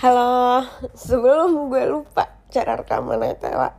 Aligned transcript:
Halo, 0.00 0.64
sebelum 0.96 1.68
gue 1.68 1.84
lupa 1.84 2.32
cara 2.48 2.80
rekaman 2.80 3.20
Netela 3.20 3.76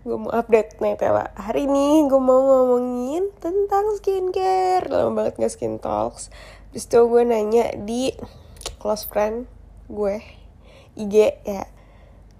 Gue 0.00 0.16
mau 0.16 0.32
update 0.32 0.80
Netela 0.80 1.28
Hari 1.36 1.68
ini 1.68 2.08
gue 2.08 2.16
mau 2.16 2.40
ngomongin 2.40 3.28
tentang 3.36 3.84
skincare. 4.00 4.88
Lama 4.88 5.12
banget 5.12 5.36
gak 5.36 5.52
skin 5.52 5.76
talks. 5.76 6.32
Terus 6.72 6.88
itu 6.88 7.04
gue 7.12 7.20
nanya 7.20 7.76
di 7.84 8.16
close 8.80 9.04
friend 9.04 9.44
gue 9.92 10.24
IG 10.96 11.36
ya. 11.44 11.68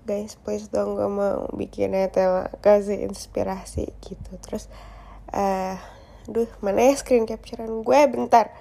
Guys 0.08 0.40
please 0.40 0.72
dong 0.72 0.96
gue 0.96 1.13
mau 1.13 1.53
bikin 1.53 1.93
Netela 1.93 2.49
Kasih 2.64 3.04
inspirasi 3.04 3.93
gitu. 4.08 4.40
Terus 4.40 4.72
uh, 5.36 5.76
Duh 6.25 6.49
mana 6.64 6.81
ya 6.81 6.96
screen 6.96 7.29
capturean 7.29 7.85
gue? 7.85 8.00
Bentar. 8.08 8.57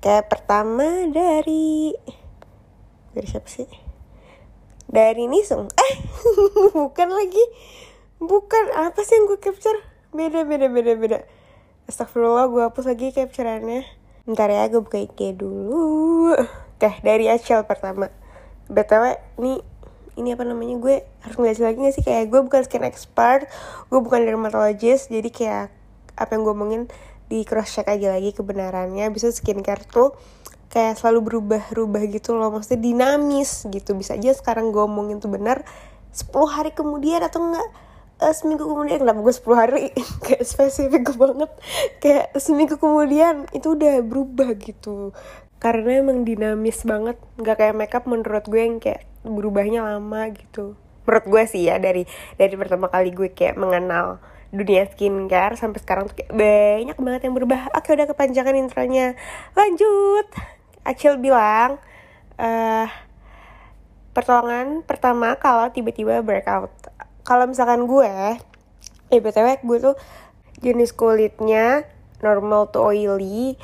Kayak 0.00 0.32
pertama 0.32 1.04
dari 1.12 1.92
Dari 3.12 3.28
siapa 3.28 3.52
sih? 3.52 3.87
Dari 4.88 5.28
Nisung. 5.28 5.68
Eh 5.88 5.94
bukan 6.74 7.08
lagi. 7.12 7.44
Bukan. 8.18 8.74
Apa 8.74 9.04
sih 9.06 9.16
yang 9.20 9.30
gue 9.30 9.38
capture? 9.38 9.78
Beda 10.10 10.42
beda 10.42 10.66
beda 10.72 10.92
beda. 10.98 11.18
Astagfirullah 11.88 12.50
gue 12.52 12.62
hapus 12.68 12.84
lagi 12.84 13.16
capturannya 13.16 13.86
Ntar 14.28 14.52
ya 14.52 14.68
gue 14.68 14.84
buka 14.84 15.00
IG 15.00 15.40
dulu. 15.40 16.36
Oke 16.36 16.90
dari 17.00 17.32
Acel 17.32 17.64
pertama. 17.64 18.12
BTW 18.68 19.16
ini 19.40 19.64
ini 20.20 20.36
apa 20.36 20.44
namanya? 20.44 20.76
Gue 20.76 21.08
harus 21.24 21.36
ngeliat 21.40 21.64
lagi 21.64 21.78
gak 21.80 21.94
sih? 21.96 22.04
Kayak 22.04 22.28
gue 22.28 22.40
bukan 22.44 22.60
skin 22.68 22.84
expert 22.84 23.48
gue 23.88 24.00
bukan 24.04 24.28
dermatologist 24.28 25.08
jadi 25.08 25.32
kayak 25.32 25.64
apa 26.20 26.30
yang 26.36 26.44
gue 26.44 26.52
omongin 26.52 26.82
di 27.32 27.44
cross 27.48 27.72
check 27.72 27.88
aja 27.88 28.12
lagi 28.12 28.36
kebenarannya. 28.36 29.08
Bisa 29.08 29.32
skincare 29.32 29.88
tuh 29.88 30.12
kayak 30.68 31.00
selalu 31.00 31.32
berubah-ubah 31.32 32.02
gitu 32.12 32.36
loh. 32.36 32.52
Maksudnya 32.52 32.80
dinamis 32.80 33.64
gitu. 33.68 33.96
Bisa 33.96 34.14
aja 34.16 34.32
sekarang 34.36 34.70
gue 34.70 34.82
omongin 34.84 35.20
tuh 35.20 35.32
benar 35.32 35.64
10 36.12 36.28
hari 36.48 36.70
kemudian 36.72 37.24
atau 37.24 37.40
enggak 37.40 37.68
uh, 38.20 38.34
seminggu 38.36 38.68
kemudian. 38.68 39.00
Kenapa 39.00 39.20
gue 39.24 39.34
10 39.34 39.56
hari? 39.56 39.84
Kayak 40.24 40.44
spesifik 40.44 41.04
banget. 41.16 41.50
Kayak 42.00 42.26
seminggu 42.36 42.76
kemudian 42.76 43.48
itu 43.56 43.74
udah 43.74 44.04
berubah 44.04 44.54
gitu. 44.60 45.16
Karena 45.58 46.04
emang 46.04 46.22
dinamis 46.22 46.84
banget. 46.86 47.18
Nggak 47.34 47.56
kayak 47.58 47.74
makeup 47.74 48.04
menurut 48.06 48.46
gue 48.46 48.62
yang 48.62 48.78
kayak 48.78 49.02
berubahnya 49.26 49.82
lama 49.82 50.30
gitu. 50.30 50.78
Menurut 51.02 51.24
gue 51.26 51.42
sih 51.50 51.66
ya 51.66 51.82
dari 51.82 52.06
dari 52.38 52.54
pertama 52.54 52.86
kali 52.86 53.10
gue 53.10 53.34
kayak 53.34 53.58
mengenal 53.58 54.22
dunia 54.54 54.86
skincare 54.88 55.60
sampai 55.60 55.82
sekarang 55.82 56.04
tuh 56.08 56.22
kayak 56.22 56.30
banyak 56.30 56.98
banget 57.02 57.20
yang 57.26 57.34
berubah. 57.34 57.74
Oke 57.74 57.90
udah 57.90 58.06
kepanjangan 58.06 58.54
intronya. 58.54 59.18
Lanjut 59.58 60.57
Acil 60.88 61.20
bilang 61.20 61.76
uh, 62.40 62.88
pertolongan 64.16 64.80
pertama 64.88 65.36
kalau 65.36 65.68
tiba-tiba 65.68 66.24
breakout. 66.24 66.72
Kalau 67.28 67.44
misalkan 67.44 67.84
gue 67.84 68.40
eh 69.08 69.20
btw 69.20 69.60
gue 69.60 69.78
tuh 69.84 69.96
jenis 70.64 70.96
kulitnya 70.96 71.84
normal 72.24 72.72
to 72.72 72.80
oily 72.80 73.54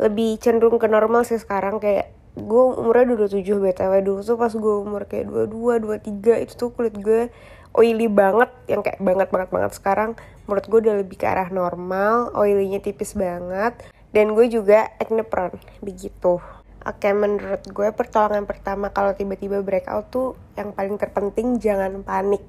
lebih 0.00 0.40
cenderung 0.40 0.80
ke 0.80 0.88
normal 0.88 1.28
sih 1.28 1.36
sekarang. 1.36 1.84
Kayak 1.84 2.16
gue 2.32 2.62
umurnya 2.80 3.12
27 3.28 3.44
btw 3.44 3.92
dulu 4.00 4.20
tuh 4.24 4.40
pas 4.40 4.48
gue 4.48 4.74
umur 4.80 5.04
kayak 5.04 5.28
22, 5.28 5.84
23 5.84 6.42
itu 6.48 6.52
tuh 6.56 6.72
kulit 6.72 6.96
gue 6.96 7.28
oily 7.76 8.08
banget 8.08 8.50
yang 8.66 8.80
kayak 8.80 8.98
banget 9.04 9.28
banget 9.28 9.50
banget. 9.52 9.72
Sekarang 9.76 10.10
menurut 10.48 10.64
gue 10.64 10.78
udah 10.88 10.94
lebih 11.04 11.20
ke 11.20 11.28
arah 11.28 11.52
normal 11.52 12.32
oilynya 12.34 12.80
tipis 12.80 13.12
banget. 13.12 13.76
Dan 14.10 14.34
gue 14.34 14.50
juga 14.50 14.90
acne 14.98 15.22
prone 15.22 15.54
begitu 15.78 16.42
Oke, 16.80 17.12
menurut 17.12 17.60
gue 17.68 17.88
pertolongan 17.92 18.48
pertama 18.48 18.88
kalau 18.88 19.12
tiba-tiba 19.12 19.60
breakout 19.60 20.08
tuh 20.08 20.32
yang 20.56 20.72
paling 20.72 20.96
terpenting 20.96 21.60
jangan 21.60 22.00
panik. 22.00 22.40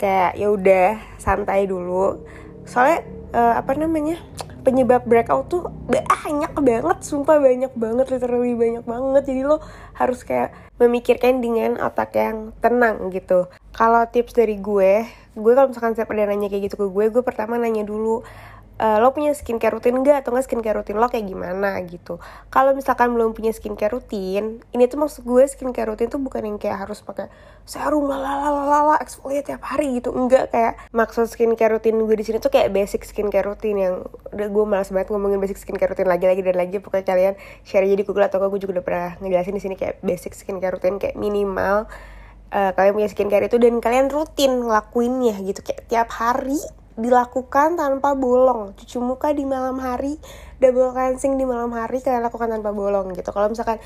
Kayak 0.00 0.32
ya 0.40 0.48
udah 0.48 0.88
santai 1.20 1.68
dulu. 1.68 2.24
Soalnya 2.64 3.04
uh, 3.36 3.54
apa 3.60 3.76
namanya? 3.76 4.16
penyebab 4.66 5.06
breakout 5.06 5.46
tuh 5.46 5.70
banyak 5.86 6.50
banget, 6.58 6.98
sumpah 7.06 7.38
banyak 7.38 7.70
banget, 7.78 8.10
literally 8.10 8.58
banyak 8.58 8.82
banget. 8.82 9.22
Jadi 9.30 9.40
lo 9.46 9.62
harus 9.94 10.26
kayak 10.26 10.50
memikirkan 10.82 11.38
dengan 11.38 11.78
otak 11.78 12.18
yang 12.18 12.50
tenang 12.58 13.14
gitu. 13.14 13.46
Kalau 13.70 14.02
tips 14.10 14.34
dari 14.34 14.58
gue, 14.58 15.06
gue 15.38 15.52
kalau 15.54 15.70
misalkan 15.70 15.94
siapa 15.94 16.10
ada 16.18 16.34
nanya 16.34 16.50
kayak 16.50 16.66
gitu 16.66 16.82
ke 16.82 16.86
gue, 16.90 17.04
gue 17.14 17.22
pertama 17.22 17.62
nanya 17.62 17.86
dulu 17.86 18.26
uh, 18.76 18.98
lo 19.00 19.12
punya 19.12 19.32
skincare 19.32 19.72
rutin 19.72 20.04
gak 20.04 20.24
atau 20.24 20.32
nggak 20.32 20.46
skincare 20.46 20.76
rutin 20.76 20.96
lo 21.00 21.08
kayak 21.08 21.26
gimana 21.28 21.80
gitu? 21.88 22.20
Kalau 22.52 22.76
misalkan 22.76 23.12
belum 23.12 23.32
punya 23.32 23.52
skincare 23.52 23.92
rutin 23.92 24.60
ini 24.72 24.84
tuh 24.86 24.98
maksud 25.00 25.24
gue 25.24 25.44
skincare 25.48 25.88
rutin 25.88 26.12
tuh 26.12 26.20
bukan 26.20 26.44
yang 26.44 26.58
kayak 26.60 26.86
harus 26.86 27.00
pakai 27.00 27.32
serum 27.66 28.06
lalalalalala 28.06 29.00
exfoliate 29.00 29.52
tiap 29.52 29.62
hari 29.64 29.98
gitu. 29.98 30.12
Enggak 30.12 30.52
kayak 30.52 30.76
maksud 30.92 31.26
skincare 31.28 31.76
rutin 31.76 31.96
gue 31.96 32.16
di 32.16 32.24
sini 32.24 32.38
tuh 32.38 32.52
kayak 32.52 32.72
basic 32.72 33.02
skincare 33.04 33.48
rutin 33.48 33.76
yang 33.80 33.94
udah 34.32 34.48
gue 34.48 34.64
malas 34.68 34.92
banget 34.92 35.10
ngomongin 35.12 35.40
basic 35.40 35.56
skincare 35.56 35.92
rutin 35.96 36.08
lagi 36.08 36.28
lagi 36.28 36.42
dan 36.44 36.56
lagi. 36.56 36.76
Pokoknya 36.78 37.06
kalian 37.08 37.34
share 37.64 37.84
aja 37.84 37.96
di 37.96 38.04
Google 38.04 38.28
atau 38.28 38.42
gue 38.46 38.60
juga 38.60 38.80
udah 38.80 38.84
pernah 38.84 39.10
ngejelasin 39.24 39.54
di 39.56 39.62
sini 39.62 39.74
kayak 39.74 40.04
basic 40.04 40.36
skincare 40.36 40.76
rutin 40.76 41.00
kayak 41.00 41.16
minimal 41.16 41.88
uh, 42.52 42.70
kalian 42.76 42.92
punya 42.94 43.08
skincare 43.10 43.46
itu 43.48 43.56
dan 43.58 43.80
kalian 43.82 44.06
rutin 44.12 44.62
ngelakuinnya 44.62 45.34
gitu 45.42 45.60
kayak 45.64 45.88
tiap 45.90 46.08
hari 46.12 46.58
dilakukan 46.96 47.76
tanpa 47.76 48.16
bolong. 48.16 48.72
Cuci 48.74 48.96
muka 48.98 49.30
di 49.36 49.44
malam 49.44 49.76
hari 49.78 50.16
double 50.58 50.96
cleansing 50.96 51.36
di 51.36 51.44
malam 51.44 51.72
hari 51.76 52.00
kalian 52.00 52.24
lakukan 52.24 52.48
tanpa 52.48 52.72
bolong 52.72 53.12
gitu. 53.12 53.28
Kalau 53.30 53.52
misalkan 53.52 53.78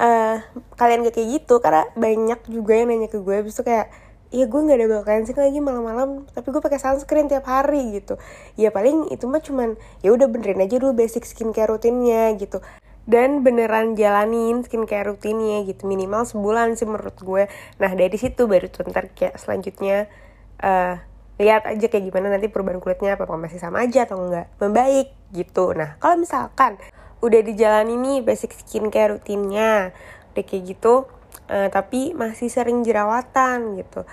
uh, 0.00 0.40
kalian 0.80 1.04
gak 1.04 1.14
kayak 1.20 1.28
gitu 1.44 1.60
karena 1.60 1.84
banyak 1.94 2.40
juga 2.48 2.72
yang 2.72 2.88
nanya 2.88 3.08
ke 3.12 3.20
gue 3.20 3.44
bisa 3.44 3.60
kayak 3.60 3.92
ya 4.28 4.44
gue 4.44 4.60
nggak 4.60 4.76
double 4.84 5.04
cleansing 5.08 5.40
lagi 5.40 5.56
malam-malam 5.56 6.28
tapi 6.36 6.52
gue 6.52 6.60
pakai 6.60 6.76
sunscreen 6.80 7.28
tiap 7.28 7.48
hari 7.48 8.00
gitu. 8.00 8.20
Ya 8.56 8.68
paling 8.68 9.08
itu 9.12 9.24
mah 9.28 9.40
cuman 9.40 9.76
ya 10.04 10.12
udah 10.12 10.28
benerin 10.28 10.60
aja 10.60 10.76
dulu 10.80 10.92
basic 10.96 11.24
skincare 11.24 11.68
rutinnya 11.68 12.36
gitu. 12.36 12.60
Dan 13.08 13.40
beneran 13.40 13.96
jalanin 13.96 14.60
skincare 14.64 15.08
rutinnya 15.08 15.64
gitu. 15.64 15.88
Minimal 15.88 16.28
sebulan 16.28 16.76
sih 16.76 16.84
menurut 16.84 17.16
gue. 17.16 17.48
Nah 17.80 17.90
dari 17.96 18.16
situ 18.20 18.44
baru 18.44 18.68
tuh 18.68 18.84
ntar 18.92 19.08
kayak 19.16 19.40
selanjutnya 19.40 20.12
uh, 20.60 21.00
lihat 21.38 21.64
aja 21.70 21.86
kayak 21.86 22.10
gimana 22.10 22.34
nanti 22.34 22.50
perubahan 22.50 22.82
kulitnya 22.82 23.14
apa 23.14 23.30
masih 23.38 23.62
sama 23.62 23.86
aja 23.86 24.04
atau 24.04 24.18
enggak 24.26 24.50
membaik 24.58 25.14
gitu. 25.30 25.72
Nah 25.72 25.96
kalau 26.02 26.18
misalkan 26.18 26.76
udah 27.22 27.40
dijalani 27.42 27.94
nih 27.98 28.18
basic 28.22 28.54
skincare 28.54 29.18
rutinnya 29.18 29.90
udah 30.34 30.44
kayak 30.46 30.62
gitu 30.74 31.10
uh, 31.50 31.68
tapi 31.70 32.14
masih 32.14 32.46
sering 32.46 32.86
jerawatan 32.86 33.78
gitu 33.82 34.06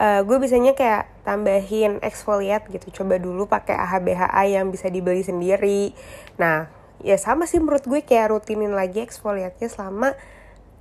uh, 0.00 0.20
gue 0.24 0.36
biasanya 0.40 0.72
kayak 0.72 1.04
tambahin 1.22 2.00
exfoliate 2.00 2.72
gitu. 2.72 3.04
Coba 3.04 3.20
dulu 3.20 3.44
pakai 3.44 3.76
AHBHA 3.76 4.42
yang 4.48 4.72
bisa 4.72 4.88
dibeli 4.88 5.20
sendiri. 5.20 5.92
Nah 6.40 6.72
ya 7.04 7.20
sama 7.20 7.44
sih 7.44 7.60
menurut 7.60 7.84
gue 7.84 8.00
kayak 8.00 8.32
rutinin 8.32 8.72
lagi 8.72 9.04
exfoliate 9.04 9.68
selama 9.68 10.16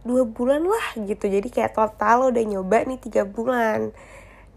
dua 0.07 0.23
bulan 0.23 0.63
lah 0.63 0.95
gitu. 1.03 1.27
Jadi 1.27 1.51
kayak 1.51 1.75
total 1.75 2.31
udah 2.31 2.43
nyoba 2.47 2.87
nih 2.87 2.99
tiga 3.03 3.27
bulan 3.27 3.91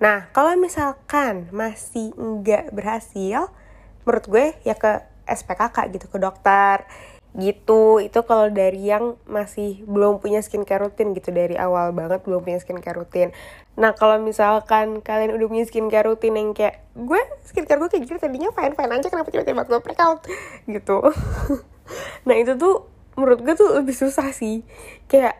Nah, 0.02 0.26
kalau 0.34 0.58
misalkan 0.58 1.46
masih 1.54 2.10
nggak 2.18 2.74
berhasil, 2.74 3.54
menurut 4.02 4.26
gue 4.26 4.46
ya 4.66 4.74
ke 4.74 4.98
SPKK 5.30 5.94
gitu, 5.94 6.10
ke 6.10 6.18
dokter 6.18 6.82
gitu. 7.38 8.02
Itu 8.02 8.26
kalau 8.26 8.50
dari 8.50 8.91
yang 8.91 9.14
masih 9.30 9.86
belum 9.86 10.18
punya 10.18 10.42
skincare 10.42 10.82
rutin 10.82 11.14
gitu, 11.14 11.30
dari 11.30 11.54
awal 11.54 11.94
banget 11.94 12.26
belum 12.26 12.42
punya 12.42 12.58
skincare 12.58 12.98
rutin. 12.98 13.30
Nah, 13.78 13.94
kalau 13.94 14.18
misalkan 14.18 15.06
kalian 15.06 15.38
udah 15.38 15.46
punya 15.46 15.64
skincare 15.70 16.10
rutin 16.10 16.34
yang 16.34 16.50
kayak, 16.50 16.82
gue 16.98 17.22
skincare 17.46 17.78
gue 17.78 17.88
kayak 17.94 18.02
gitu 18.02 18.18
tadinya 18.18 18.50
fine-fine 18.50 18.92
aja, 18.98 19.06
kenapa 19.06 19.30
tiba-tiba 19.30 19.62
gue 19.70 19.78
breakout 19.86 20.26
gitu. 20.66 20.98
nah, 22.26 22.34
itu 22.34 22.59
tuh 22.59 22.91
menurut 23.15 23.38
gue 23.38 23.54
tuh 23.54 23.71
lebih 23.78 23.94
susah 23.94 24.34
sih. 24.34 24.66
Kayak, 25.06 25.38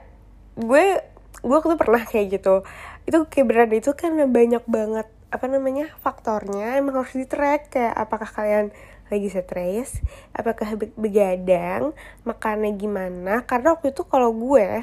gue 0.55 1.03
gue 1.43 1.59
tuh 1.59 1.81
pernah 1.81 2.07
kayak 2.07 2.39
gitu 2.39 2.63
itu 3.13 3.29
kayak 3.29 3.47
berada 3.53 3.75
itu 3.77 3.93
kan 3.93 4.17
banyak 4.17 4.65
banget 4.65 5.05
apa 5.29 5.45
namanya 5.45 5.93
faktornya. 6.01 6.81
Emang 6.81 7.05
harus 7.05 7.13
di 7.13 7.29
track 7.29 7.77
kayak 7.77 7.93
apakah 7.93 8.25
kalian 8.25 8.73
lagi 9.13 9.29
stres 9.29 10.01
apakah 10.33 10.81
begadang 10.97 11.93
makannya 12.25 12.73
gimana. 12.81 13.45
Karena 13.45 13.77
waktu 13.77 13.93
itu 13.93 14.09
kalau 14.09 14.33
gue 14.33 14.81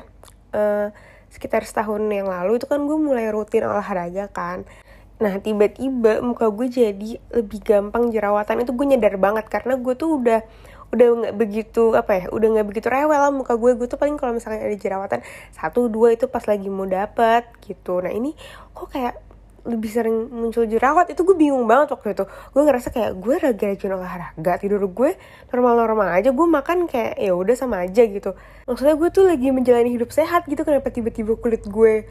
uh, 0.54 0.88
sekitar 1.34 1.66
setahun 1.66 2.06
yang 2.06 2.30
lalu 2.30 2.62
itu 2.62 2.70
kan 2.70 2.86
gue 2.86 2.98
mulai 3.02 3.34
rutin 3.34 3.66
olahraga 3.66 4.30
kan. 4.30 4.70
Nah 5.18 5.42
tiba-tiba 5.42 6.22
muka 6.22 6.54
gue 6.54 6.70
jadi 6.70 7.18
lebih 7.34 7.66
gampang 7.66 8.14
jerawatan. 8.14 8.62
Itu 8.62 8.78
gue 8.78 8.86
nyadar 8.94 9.18
banget 9.18 9.50
karena 9.50 9.74
gue 9.74 9.98
tuh 9.98 10.22
udah 10.22 10.46
udah 10.90 11.08
nggak 11.22 11.36
begitu 11.38 11.94
apa 11.94 12.12
ya 12.18 12.26
udah 12.34 12.48
nggak 12.58 12.68
begitu 12.68 12.88
rewel 12.90 13.20
lah 13.20 13.32
muka 13.34 13.54
gue. 13.56 13.72
Gue 13.78 13.88
tuh 13.90 14.00
paling 14.02 14.18
kalau 14.18 14.34
misalnya 14.34 14.66
ada 14.66 14.78
jerawatan 14.78 15.20
satu 15.54 15.86
dua 15.88 16.18
itu 16.18 16.26
pas 16.26 16.42
lagi 16.46 16.68
mau 16.68 16.90
dapet 16.90 17.46
gitu. 17.62 18.02
Nah 18.02 18.10
ini 18.10 18.34
kok 18.74 18.90
kayak 18.90 19.30
lebih 19.68 19.92
sering 19.92 20.18
muncul 20.34 20.66
jerawat? 20.66 21.12
Itu 21.14 21.22
gue 21.28 21.38
bingung 21.38 21.70
banget 21.70 21.94
waktu 21.94 22.18
itu. 22.18 22.26
Gue 22.26 22.62
ngerasa 22.66 22.90
kayak 22.90 23.12
gue 23.22 23.36
lagi 23.38 23.64
rajin 23.70 23.94
olahraga 23.94 24.54
tidur 24.58 24.82
gue 24.90 25.14
normal-normal 25.54 26.10
aja. 26.16 26.30
Gue 26.34 26.48
makan 26.50 26.90
kayak 26.90 27.22
ya 27.22 27.38
udah 27.38 27.56
sama 27.56 27.86
aja 27.86 28.04
gitu. 28.08 28.34
Maksudnya 28.66 28.96
gue 28.98 29.10
tuh 29.14 29.24
lagi 29.30 29.54
menjalani 29.54 29.94
hidup 29.94 30.10
sehat 30.10 30.50
gitu 30.50 30.66
kenapa 30.66 30.90
tiba-tiba 30.90 31.38
kulit 31.38 31.66
gue 31.70 32.10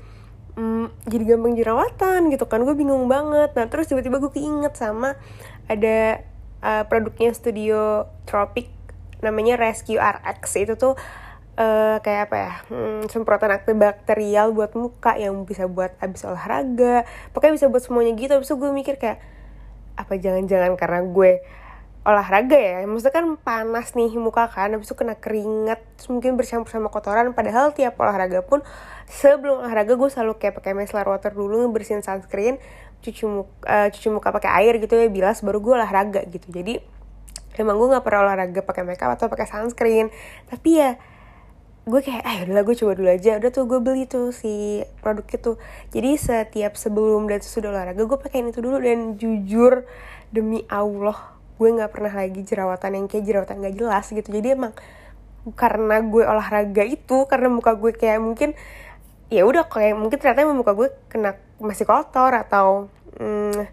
hmm, 0.54 0.86
jadi 1.10 1.34
gampang 1.34 1.58
jerawatan 1.58 2.30
gitu 2.30 2.44
kan. 2.46 2.62
Gue 2.62 2.78
bingung 2.78 3.10
banget. 3.10 3.56
Nah 3.58 3.66
terus 3.66 3.90
tiba-tiba 3.90 4.22
gue 4.22 4.30
keinget 4.30 4.78
sama 4.78 5.18
ada 5.66 6.22
uh, 6.62 6.84
produknya 6.86 7.30
Studio 7.34 8.08
Tropic 8.24 8.70
namanya 9.18 9.58
Rescue 9.58 9.98
RX 9.98 10.42
itu 10.62 10.74
tuh 10.78 10.94
uh, 11.58 11.96
kayak 12.00 12.30
apa 12.30 12.36
ya 12.38 12.52
hmm, 12.70 13.10
semprotan 13.10 13.58
antibakterial 13.58 14.54
buat 14.54 14.72
muka 14.78 15.18
yang 15.18 15.42
bisa 15.42 15.66
buat 15.66 15.92
abis 15.98 16.24
olahraga. 16.24 17.04
Pokoknya 17.34 17.58
bisa 17.58 17.66
buat 17.66 17.82
semuanya 17.82 18.14
gitu. 18.14 18.32
Abis 18.38 18.48
itu 18.48 18.56
gue 18.56 18.70
mikir 18.70 18.96
kayak 18.96 19.18
apa 19.98 20.14
jangan-jangan 20.14 20.78
karena 20.78 21.00
gue 21.02 21.32
olahraga 22.06 22.56
ya? 22.56 22.86
Maksudnya 22.86 23.14
kan 23.14 23.26
panas 23.42 23.92
nih 23.98 24.14
muka 24.16 24.46
kan 24.48 24.72
habis 24.72 24.86
itu 24.88 24.94
kena 24.94 25.18
keringat 25.18 25.82
terus 25.98 26.08
mungkin 26.08 26.38
bercampur 26.38 26.70
sama 26.70 26.88
kotoran. 26.88 27.34
Padahal 27.34 27.74
tiap 27.74 27.98
olahraga 27.98 28.46
pun 28.46 28.62
sebelum 29.10 29.66
olahraga 29.66 29.98
gue 29.98 30.08
selalu 30.08 30.38
kayak 30.38 30.62
pakai 30.62 30.72
micellar 30.78 31.10
water 31.10 31.34
dulu 31.34 31.66
ngebersihin 31.66 32.06
sunscreen 32.06 32.62
cuci 32.98 33.24
muka 33.24 33.50
uh, 33.64 33.88
cuci 33.94 34.08
muka 34.10 34.28
pakai 34.34 34.50
air 34.64 34.82
gitu 34.82 34.98
ya 34.98 35.06
bilas 35.06 35.40
baru 35.42 35.62
gue 35.62 35.72
olahraga 35.78 36.20
gitu. 36.26 36.50
Jadi 36.50 36.82
emang 37.58 37.78
gue 37.78 37.88
nggak 37.94 38.04
pernah 38.06 38.30
olahraga 38.30 38.60
pakai 38.62 38.82
makeup 38.86 39.14
atau 39.14 39.30
pakai 39.30 39.46
sunscreen. 39.46 40.10
Tapi 40.50 40.70
ya 40.78 40.90
gue 41.88 42.00
kayak 42.04 42.20
ah 42.26 42.36
udah 42.44 42.62
gue 42.66 42.76
coba 42.76 42.92
dulu 42.98 43.08
aja. 43.08 43.38
Udah 43.38 43.50
tuh 43.54 43.64
gue 43.64 43.80
beli 43.80 44.04
tuh 44.04 44.34
si 44.34 44.82
produk 45.00 45.26
itu. 45.26 45.52
Jadi 45.94 46.10
setiap 46.18 46.74
sebelum 46.74 47.30
dan 47.30 47.40
sesudah 47.40 47.70
olahraga 47.70 48.02
gue 48.02 48.18
pakein 48.18 48.50
itu 48.50 48.58
dulu. 48.58 48.82
Dan 48.82 49.14
jujur 49.14 49.86
demi 50.34 50.66
allah 50.68 51.38
gue 51.58 51.68
nggak 51.74 51.90
pernah 51.90 52.14
lagi 52.14 52.46
jerawatan 52.46 53.02
yang 53.02 53.06
kayak 53.10 53.24
jerawatan 53.26 53.62
gak 53.62 53.74
jelas 53.74 54.06
gitu. 54.10 54.28
Jadi 54.30 54.54
emang 54.54 54.74
karena 55.56 56.02
gue 56.04 56.22
olahraga 56.28 56.84
itu 56.84 57.24
karena 57.24 57.48
muka 57.48 57.72
gue 57.72 57.96
kayak 57.96 58.20
mungkin 58.20 58.52
ya 59.28 59.44
udah 59.44 59.68
kayak 59.68 59.96
mungkin 59.96 60.16
ternyata 60.16 60.48
muka 60.52 60.72
gue 60.72 60.88
kena 61.12 61.36
masih 61.60 61.84
kotor 61.84 62.32
atau 62.32 62.88
hmm, 63.20 63.68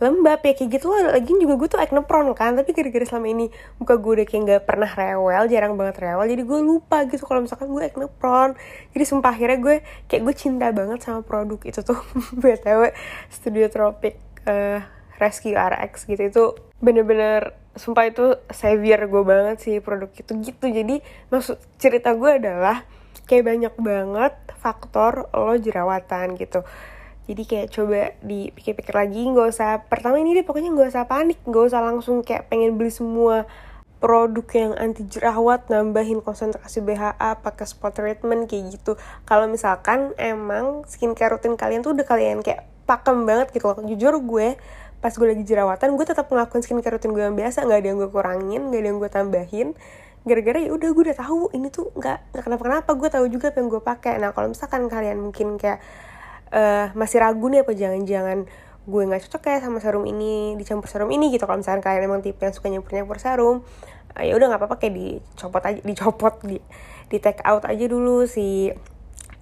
lembab 0.00 0.40
ya 0.40 0.56
kayak 0.56 0.80
gitu 0.80 0.88
loh 0.88 1.12
lagi 1.12 1.28
juga 1.36 1.54
gue 1.60 1.68
tuh 1.68 1.76
acne 1.76 2.00
prone 2.00 2.32
kan 2.32 2.56
tapi 2.56 2.72
gara-gara 2.72 3.04
selama 3.04 3.28
ini 3.28 3.46
muka 3.76 4.00
gue 4.00 4.12
udah 4.16 4.26
kayak 4.26 4.42
gak 4.48 4.62
pernah 4.64 4.88
rewel 4.88 5.44
jarang 5.52 5.76
banget 5.76 6.00
rewel 6.00 6.24
jadi 6.24 6.42
gue 6.42 6.60
lupa 6.64 7.04
gitu 7.04 7.28
kalau 7.28 7.44
misalkan 7.44 7.68
gue 7.68 7.84
acne 7.84 8.08
prone. 8.08 8.56
Jadi 8.96 9.04
sumpah 9.04 9.36
akhirnya 9.36 9.60
gue 9.60 9.76
kayak 10.08 10.22
gue 10.24 10.34
cinta 10.34 10.72
banget 10.72 11.04
sama 11.04 11.20
produk 11.20 11.60
itu 11.68 11.84
tuh. 11.84 12.00
Btw 12.40 12.96
Studio 13.28 13.68
Tropic 13.68 14.16
uh, 14.48 14.80
Rescue 15.20 15.52
RX 15.52 16.08
gitu 16.08 16.22
itu 16.24 16.44
bener-bener 16.80 17.52
sumpah 17.76 18.08
itu 18.08 18.40
savior 18.48 19.04
gue 19.04 19.22
banget 19.22 19.60
sih 19.60 19.76
produk 19.84 20.08
itu 20.16 20.32
gitu. 20.40 20.64
Jadi 20.64 21.04
maksud 21.28 21.60
cerita 21.76 22.16
gue 22.16 22.40
adalah 22.40 22.88
kayak 23.30 23.44
banyak 23.46 23.74
banget 23.78 24.34
faktor 24.58 25.30
lo 25.30 25.54
jerawatan 25.54 26.34
gitu. 26.36 26.66
Jadi 27.30 27.42
kayak 27.46 27.68
coba 27.70 28.00
dipikir-pikir 28.26 28.90
lagi 28.90 29.22
nggak 29.22 29.48
usah 29.54 29.86
pertama 29.86 30.18
ini 30.18 30.34
deh 30.34 30.42
pokoknya 30.42 30.74
nggak 30.74 30.90
usah 30.90 31.06
panik 31.06 31.38
nggak 31.46 31.64
usah 31.70 31.78
langsung 31.78 32.26
kayak 32.26 32.50
pengen 32.50 32.74
beli 32.74 32.90
semua 32.90 33.46
produk 34.00 34.48
yang 34.56 34.72
anti 34.80 35.04
jerawat 35.06 35.68
nambahin 35.68 36.24
konsentrasi 36.24 36.80
BHA 36.80 37.44
pakai 37.44 37.66
spot 37.68 38.00
treatment 38.00 38.48
kayak 38.48 38.74
gitu. 38.74 38.96
Kalau 39.28 39.46
misalkan 39.46 40.16
emang 40.16 40.88
skincare 40.88 41.36
rutin 41.36 41.54
kalian 41.54 41.84
tuh 41.84 41.94
udah 41.94 42.08
kalian 42.08 42.40
kayak 42.42 42.66
pakem 42.88 43.22
banget 43.28 43.54
gitu 43.54 43.70
jujur 43.86 44.18
gue 44.26 44.58
pas 44.98 45.14
gue 45.14 45.28
lagi 45.30 45.44
jerawatan 45.46 45.94
gue 45.94 46.06
tetap 46.08 46.26
ngelakuin 46.28 46.64
skincare 46.66 46.98
rutin 46.98 47.12
gue 47.14 47.22
yang 47.22 47.36
biasa. 47.38 47.62
Nggak 47.62 47.78
ada 47.78 47.88
yang 47.92 47.98
gue 48.00 48.10
kurangin 48.10 48.62
nggak 48.72 48.80
ada 48.80 48.88
yang 48.88 48.98
gue 48.98 49.10
tambahin 49.12 49.68
gara-gara 50.20 50.60
ya 50.60 50.70
udah 50.76 50.88
gue 50.92 51.02
udah 51.08 51.16
tahu 51.16 51.48
ini 51.56 51.72
tuh 51.72 51.88
nggak 51.96 52.18
nggak 52.36 52.44
kenapa 52.44 52.62
kenapa 52.68 52.90
gue 52.92 53.08
tahu 53.08 53.24
juga 53.32 53.52
apa 53.52 53.58
yang 53.64 53.68
gue 53.72 53.82
pakai. 53.82 54.14
Nah 54.20 54.30
kalau 54.36 54.52
misalkan 54.52 54.84
kalian 54.92 55.16
mungkin 55.16 55.56
kayak 55.56 55.80
uh, 56.52 56.92
masih 56.92 57.24
ragu 57.24 57.48
nih 57.48 57.64
apa 57.64 57.72
jangan-jangan 57.72 58.38
gue 58.84 59.02
nggak 59.06 59.20
cocok 59.28 59.40
kayak 59.40 59.60
sama 59.64 59.78
serum 59.80 60.04
ini 60.04 60.60
dicampur 60.60 60.88
serum 60.92 61.08
ini 61.08 61.32
gitu. 61.32 61.48
Kalau 61.48 61.60
misalkan 61.60 61.80
kalian 61.80 62.02
emang 62.04 62.20
tipe 62.20 62.40
yang 62.44 62.52
suka 62.52 62.68
nyampur 62.68 62.92
nyampur 62.92 63.16
serum 63.16 63.64
uh, 64.16 64.22
ya 64.24 64.36
udah 64.36 64.46
nggak 64.52 64.60
apa-apa 64.60 64.76
kayak 64.76 64.94
dicopot 64.98 65.62
aja 65.64 65.80
dicopot 65.80 66.34
di 66.44 66.58
di 67.10 67.16
take 67.18 67.40
out 67.42 67.64
aja 67.64 67.84
dulu 67.88 68.28
si 68.28 68.70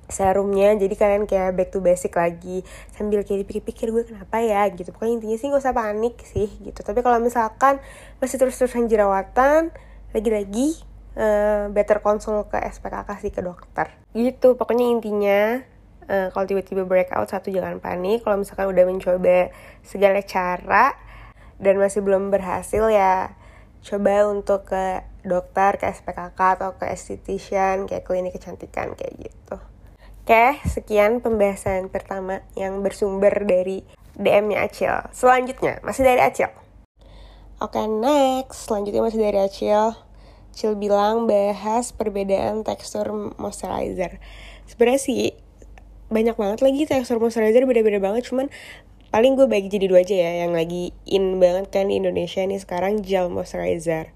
serumnya 0.09 0.73
jadi 0.73 0.95
kalian 0.97 1.29
kayak 1.29 1.53
back 1.53 1.69
to 1.69 1.85
basic 1.85 2.17
lagi 2.17 2.65
sambil 2.97 3.21
kayak 3.29 3.45
dipikir-pikir 3.45 3.93
gue 3.93 4.09
kenapa 4.09 4.41
ya 4.41 4.65
gitu. 4.73 4.95
Pokoknya 4.95 5.21
intinya 5.21 5.37
sih 5.37 5.47
gak 5.53 5.61
usah 5.61 5.75
panik 5.77 6.17
sih 6.25 6.49
gitu. 6.65 6.81
Tapi 6.81 7.05
kalau 7.05 7.21
misalkan 7.21 7.77
masih 8.23 8.41
terus-terusan 8.41 8.89
jerawatan 8.89 9.69
lagi-lagi 10.13 10.79
uh, 11.17 11.69
better 11.73 12.01
konsul 12.01 12.47
ke 12.49 12.57
SPKK 12.59 13.09
sih 13.21 13.33
ke 13.33 13.41
dokter 13.45 13.93
gitu 14.17 14.57
pokoknya 14.57 14.87
intinya 14.89 15.41
uh, 16.09 16.29
kalau 16.33 16.45
tiba-tiba 16.49 16.89
breakout 16.89 17.29
satu 17.29 17.53
jangan 17.53 17.79
panik 17.79 18.25
kalau 18.25 18.41
misalkan 18.41 18.73
udah 18.73 18.85
mencoba 18.89 19.53
segala 19.85 20.21
cara 20.25 20.97
dan 21.59 21.75
masih 21.77 22.01
belum 22.01 22.31
berhasil 22.31 22.87
ya 22.89 23.35
coba 23.83 24.27
untuk 24.31 24.67
ke 24.67 25.07
dokter, 25.23 25.79
ke 25.79 25.87
SPKK 25.91 26.39
atau 26.59 26.71
ke 26.75 26.89
esthetician 26.91 27.87
kayak 27.87 28.05
klinik 28.07 28.35
kecantikan 28.35 28.95
kayak 28.95 29.15
gitu. 29.29 29.57
Oke, 30.25 30.61
sekian 30.69 31.25
pembahasan 31.25 31.89
pertama 31.89 32.45
yang 32.53 32.85
bersumber 32.85 33.33
dari 33.49 33.81
DM-nya 34.19 34.67
Acil. 34.67 35.09
Selanjutnya, 35.15 35.81
masih 35.81 36.05
dari 36.05 36.21
Acil. 36.21 36.53
Oke, 37.59 37.83
next. 37.91 38.71
Selanjutnya 38.71 39.03
masih 39.03 39.19
dari 39.19 39.43
Acil. 39.43 39.99
Acil 40.55 40.79
bilang 40.79 41.27
bahas 41.27 41.91
perbedaan 41.91 42.63
tekstur 42.63 43.11
moisturizer. 43.35 44.23
Sebenarnya 44.71 45.01
sih 45.03 45.35
banyak 46.07 46.39
banget 46.39 46.63
lagi 46.63 46.87
tekstur 46.87 47.19
moisturizer 47.19 47.67
beda-beda 47.69 47.99
banget 47.99 48.31
cuman 48.31 48.47
paling 49.11 49.37
gue 49.37 49.51
bagi 49.51 49.69
jadi 49.69 49.89
dua 49.89 50.05
aja 50.05 50.17
ya 50.17 50.33
yang 50.45 50.57
lagi 50.57 50.93
in 51.05 51.37
banget 51.41 51.69
kan 51.69 51.89
di 51.89 52.01
Indonesia 52.01 52.41
nih 52.45 52.61
sekarang 52.61 53.05
gel 53.05 53.29
moisturizer 53.29 54.13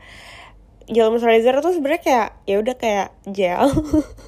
gel 0.88 1.12
moisturizer 1.12 1.52
tuh 1.60 1.72
sebenarnya 1.76 2.02
kayak 2.04 2.28
ya 2.48 2.56
udah 2.60 2.76
kayak 2.80 3.08
gel 3.28 3.68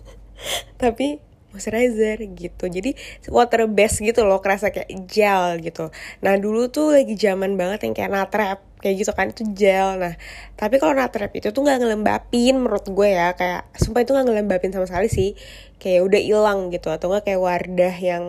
tapi 0.82 1.24
moisturizer 1.54 2.18
gitu. 2.34 2.66
Jadi 2.66 2.98
water 3.30 3.70
base 3.70 4.02
gitu 4.02 4.26
loh 4.26 4.42
kerasa 4.42 4.74
kayak 4.74 4.90
gel 5.06 5.62
gitu. 5.62 5.94
Nah 6.26 6.34
dulu 6.34 6.66
tuh 6.74 6.98
lagi 6.98 7.14
zaman 7.14 7.54
banget 7.54 7.86
yang 7.86 7.94
kayak 7.94 8.10
natrap 8.10 8.58
kayak 8.82 9.06
gitu 9.06 9.12
kan 9.14 9.30
itu 9.30 9.46
gel. 9.54 10.02
Nah 10.02 10.18
tapi 10.58 10.82
kalau 10.82 10.98
natrap 10.98 11.30
itu 11.30 11.54
tuh 11.54 11.62
nggak 11.62 11.78
ngelembapin 11.86 12.58
menurut 12.58 12.90
gue 12.90 13.08
ya. 13.14 13.38
Kayak 13.38 13.70
sumpah 13.78 14.02
itu 14.02 14.10
nggak 14.10 14.26
ngelembapin 14.26 14.74
sama 14.74 14.90
sekali 14.90 15.06
sih. 15.06 15.38
Kayak 15.78 16.10
udah 16.10 16.20
hilang 16.20 16.60
gitu 16.74 16.90
atau 16.90 17.14
nggak 17.14 17.30
kayak 17.30 17.40
wardah 17.40 17.94
yang 18.02 18.24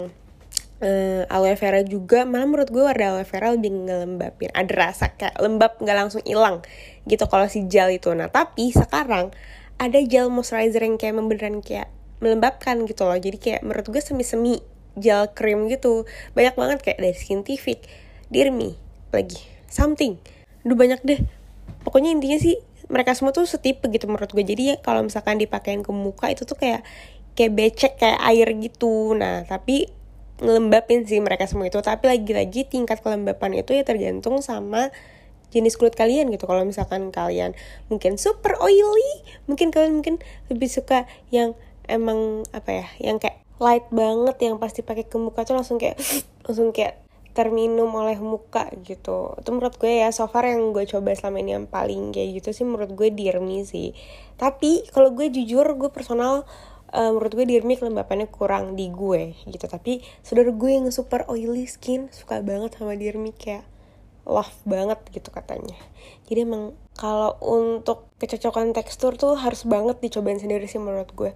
uh, 0.85 1.25
aloe 1.33 1.57
vera 1.57 1.81
juga. 1.81 2.29
Malah 2.29 2.45
menurut 2.45 2.69
gue 2.69 2.83
wardah 2.85 3.17
aloe 3.17 3.25
vera 3.25 3.50
lebih 3.57 3.73
ngelembapin. 3.89 4.53
Ada 4.53 4.73
rasa 4.77 5.05
kayak 5.17 5.41
lembab 5.41 5.81
nggak 5.81 5.97
langsung 5.97 6.21
hilang 6.21 6.61
gitu 7.09 7.25
kalau 7.25 7.50
si 7.50 7.65
gel 7.65 7.89
itu. 7.89 8.13
Nah 8.13 8.29
tapi 8.29 8.69
sekarang 8.69 9.33
ada 9.75 10.00
gel 10.07 10.31
moisturizer 10.31 10.88
yang 10.88 10.95
kayak 10.95 11.19
beneran 11.19 11.59
kayak 11.59 11.91
melembabkan 12.19 12.84
gitu 12.88 13.07
loh. 13.07 13.17
Jadi 13.17 13.38
kayak 13.39 13.62
menurut 13.65 13.88
gue 13.89 14.01
semi-semi 14.01 14.60
gel 14.95 15.31
cream 15.36 15.67
gitu. 15.67 16.07
Banyak 16.34 16.55
banget 16.55 16.79
kayak 16.84 17.00
dari 17.03 17.15
Skintific, 17.15 17.84
Dirmi 18.31 18.75
lagi 19.12 19.39
something. 19.72 20.19
Udah 20.67 20.77
banyak 20.77 21.00
deh. 21.03 21.19
Pokoknya 21.84 22.12
intinya 22.12 22.39
sih 22.39 22.60
mereka 22.88 23.17
semua 23.17 23.34
tuh 23.34 23.50
setipe 23.50 23.88
gitu 23.91 24.07
menurut 24.07 24.31
gue. 24.31 24.43
Jadi 24.43 24.63
ya 24.74 24.75
kalau 24.81 25.03
misalkan 25.05 25.39
dipakein 25.39 25.81
ke 25.81 25.91
muka 25.91 26.31
itu 26.31 26.45
tuh 26.48 26.57
kayak 26.57 26.86
kayak 27.36 27.51
becek 27.53 27.93
kayak 28.00 28.19
air 28.24 28.48
gitu. 28.57 29.13
Nah 29.13 29.43
tapi 29.45 29.89
ngelembapin 30.39 31.07
sih 31.07 31.19
mereka 31.24 31.48
semua 31.48 31.67
itu. 31.67 31.79
Tapi 31.79 32.07
lagi-lagi 32.07 32.67
tingkat 32.67 33.00
kelembapan 33.03 33.62
itu 33.62 33.72
ya 33.75 33.84
tergantung 33.84 34.39
sama 34.43 34.91
jenis 35.53 35.79
kulit 35.79 35.95
kalian 35.95 36.27
gitu. 36.34 36.45
Kalau 36.50 36.67
misalkan 36.67 37.10
kalian 37.13 37.55
mungkin 37.88 38.19
super 38.19 38.60
oily 38.60 39.24
mungkin 39.48 39.72
kalian 39.72 40.01
mungkin 40.01 40.19
lebih 40.51 40.67
suka 40.67 41.07
yang 41.31 41.55
emang 41.87 42.43
apa 42.51 42.69
ya 42.71 42.87
yang 43.01 43.17
kayak 43.21 43.45
light 43.61 43.87
banget 43.91 44.35
yang 44.43 44.59
pasti 44.59 44.83
pakai 44.83 45.07
ke 45.07 45.15
muka 45.15 45.47
tuh 45.47 45.55
langsung 45.55 45.79
kayak 45.79 45.95
langsung 46.43 46.75
kayak 46.75 47.05
terminum 47.35 47.91
oleh 47.91 48.15
muka 48.15 48.71
gitu. 48.87 49.35
Itu 49.35 49.49
menurut 49.51 49.75
gue 49.75 50.07
ya 50.07 50.09
so 50.15 50.25
far 50.31 50.47
yang 50.47 50.71
gue 50.71 50.87
coba 50.87 51.11
selama 51.11 51.43
ini 51.43 51.51
yang 51.59 51.67
paling 51.67 52.15
kayak 52.15 52.39
gitu 52.39 52.55
sih 52.55 52.63
menurut 52.63 52.95
gue 52.95 53.11
Dirmi 53.11 53.67
sih. 53.67 53.91
Tapi 54.39 54.87
kalau 54.95 55.11
gue 55.11 55.27
jujur 55.27 55.67
gue 55.75 55.91
personal 55.91 56.47
uh, 56.95 57.11
menurut 57.11 57.35
gue 57.35 57.45
Dirmi 57.45 57.75
kelembapannya 57.75 58.31
kurang 58.31 58.79
di 58.79 58.87
gue 58.87 59.35
gitu. 59.51 59.67
Tapi 59.67 59.99
saudara 60.23 60.55
gue 60.55 60.71
yang 60.71 60.87
super 60.95 61.27
oily 61.27 61.67
skin 61.67 62.07
suka 62.15 62.39
banget 62.39 62.79
sama 62.79 62.95
Dirmi 62.95 63.35
kayak 63.35 63.67
love 64.23 64.55
banget 64.63 65.03
gitu 65.11 65.27
katanya. 65.29 65.75
Jadi 66.31 66.47
emang 66.47 66.71
kalau 66.95 67.35
untuk 67.43 68.07
kecocokan 68.15 68.71
tekstur 68.71 69.19
tuh 69.19 69.35
harus 69.35 69.67
banget 69.67 69.99
dicobain 69.99 70.39
sendiri 70.39 70.65
sih 70.71 70.79
menurut 70.79 71.11
gue 71.11 71.31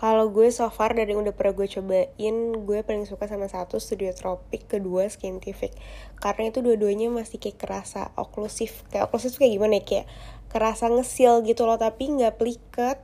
kalau 0.00 0.32
gue 0.32 0.48
so 0.48 0.64
far 0.72 0.96
dari 0.96 1.12
yang 1.12 1.20
udah 1.20 1.36
pernah 1.36 1.52
gue 1.52 1.68
cobain 1.68 2.36
gue 2.56 2.78
paling 2.80 3.04
suka 3.04 3.28
sama 3.28 3.52
satu 3.52 3.76
studio 3.76 4.16
tropik 4.16 4.64
kedua 4.64 5.12
scientific. 5.12 5.76
Karena 6.16 6.48
itu 6.48 6.64
dua-duanya 6.64 7.12
masih 7.12 7.36
kayak 7.36 7.60
kerasa 7.60 8.08
oklusif 8.16 8.88
kayak 8.88 9.12
oklusif 9.12 9.36
kayak 9.36 9.60
gimana 9.60 9.76
ya? 9.76 9.84
Kayak 9.84 10.06
kerasa 10.48 10.88
ngesil 10.88 11.44
gitu 11.44 11.68
loh 11.68 11.76
tapi 11.76 12.16
nggak 12.16 12.40
pliket 12.40 12.96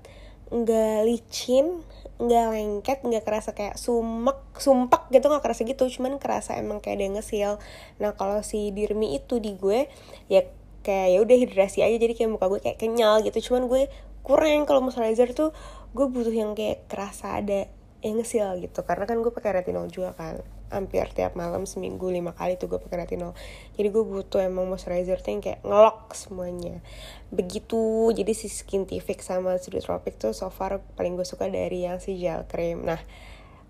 nggak 0.48 1.04
licin 1.04 1.84
nggak 2.16 2.46
lengket 2.56 2.98
nggak 3.04 3.24
kerasa 3.28 3.52
kayak 3.52 3.76
sumek 3.76 4.40
sumpek 4.56 5.12
gitu 5.12 5.28
nggak 5.28 5.44
kerasa 5.44 5.68
gitu. 5.68 5.84
Cuman 5.92 6.16
kerasa 6.16 6.56
emang 6.56 6.80
kayak 6.80 6.96
ada 6.96 7.20
ngesil. 7.20 7.52
Nah 8.00 8.16
kalau 8.16 8.40
si 8.40 8.72
dirmi 8.72 9.20
itu 9.20 9.36
di 9.36 9.52
gue 9.52 9.84
ya 10.32 10.48
kayak 10.80 11.08
ya 11.12 11.18
udah 11.20 11.36
hidrasi 11.44 11.84
aja. 11.84 12.00
Jadi 12.00 12.16
kayak 12.16 12.32
muka 12.32 12.48
gue 12.48 12.64
kayak 12.64 12.80
kenyal 12.80 13.20
gitu. 13.20 13.52
Cuman 13.52 13.68
gue 13.68 13.92
kurang 14.26 14.66
kalau 14.66 14.82
moisturizer 14.82 15.30
tuh 15.38 15.54
gue 15.92 16.06
butuh 16.08 16.34
yang 16.34 16.56
kayak 16.56 16.88
kerasa 16.90 17.38
ada 17.38 17.68
yang 18.02 18.18
ngesil 18.22 18.58
gitu. 18.62 18.82
Karena 18.82 19.04
kan 19.04 19.20
gue 19.20 19.32
pakai 19.34 19.62
retinol 19.62 19.90
juga 19.90 20.14
kan. 20.14 20.42
Hampir 20.66 21.06
tiap 21.14 21.38
malam 21.38 21.62
seminggu 21.62 22.10
lima 22.10 22.34
kali 22.34 22.58
tuh 22.58 22.66
gue 22.66 22.82
pakai 22.82 23.06
retinol. 23.06 23.38
Jadi 23.78 23.88
gue 23.90 24.02
butuh 24.02 24.42
emang 24.42 24.66
moisturizer 24.66 25.22
tuh 25.22 25.30
yang 25.38 25.42
kayak 25.42 25.60
ngelok 25.62 26.10
semuanya. 26.18 26.82
Begitu. 27.30 28.10
Jadi 28.10 28.32
si 28.34 28.50
skintific 28.50 29.22
sama 29.22 29.54
Tropic 29.62 30.18
tuh 30.18 30.34
so 30.34 30.50
far 30.50 30.82
paling 30.98 31.14
gue 31.14 31.26
suka 31.26 31.46
dari 31.46 31.86
yang 31.86 32.02
si 32.02 32.18
gel 32.18 32.42
cream. 32.50 32.82
Nah 32.82 32.98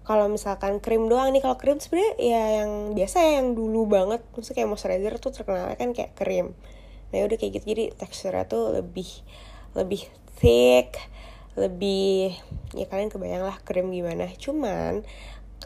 kalau 0.06 0.30
misalkan 0.32 0.80
krim 0.80 1.12
doang 1.12 1.36
nih. 1.36 1.44
Kalau 1.44 1.60
krim 1.60 1.76
sebenarnya 1.76 2.12
ya 2.16 2.42
yang 2.64 2.96
biasa 2.96 3.16
ya 3.20 3.32
yang 3.44 3.52
dulu 3.52 3.84
banget. 3.92 4.24
Maksudnya 4.32 4.64
kayak 4.64 4.68
moisturizer 4.72 5.14
tuh 5.20 5.32
terkenalnya 5.36 5.76
kan 5.76 5.92
kayak 5.92 6.16
krim 6.16 6.56
nah 7.14 7.22
udah 7.22 7.38
kayak 7.38 7.62
gitu. 7.62 7.66
Jadi 7.70 7.84
teksturnya 7.94 8.44
tuh 8.50 8.74
lebih 8.74 9.06
lebih 9.78 10.02
thick 10.40 10.96
lebih 11.56 12.36
ya 12.76 12.84
kalian 12.84 13.08
kebayang 13.08 13.44
lah 13.48 13.56
krim 13.64 13.88
gimana. 13.88 14.28
Cuman 14.36 15.02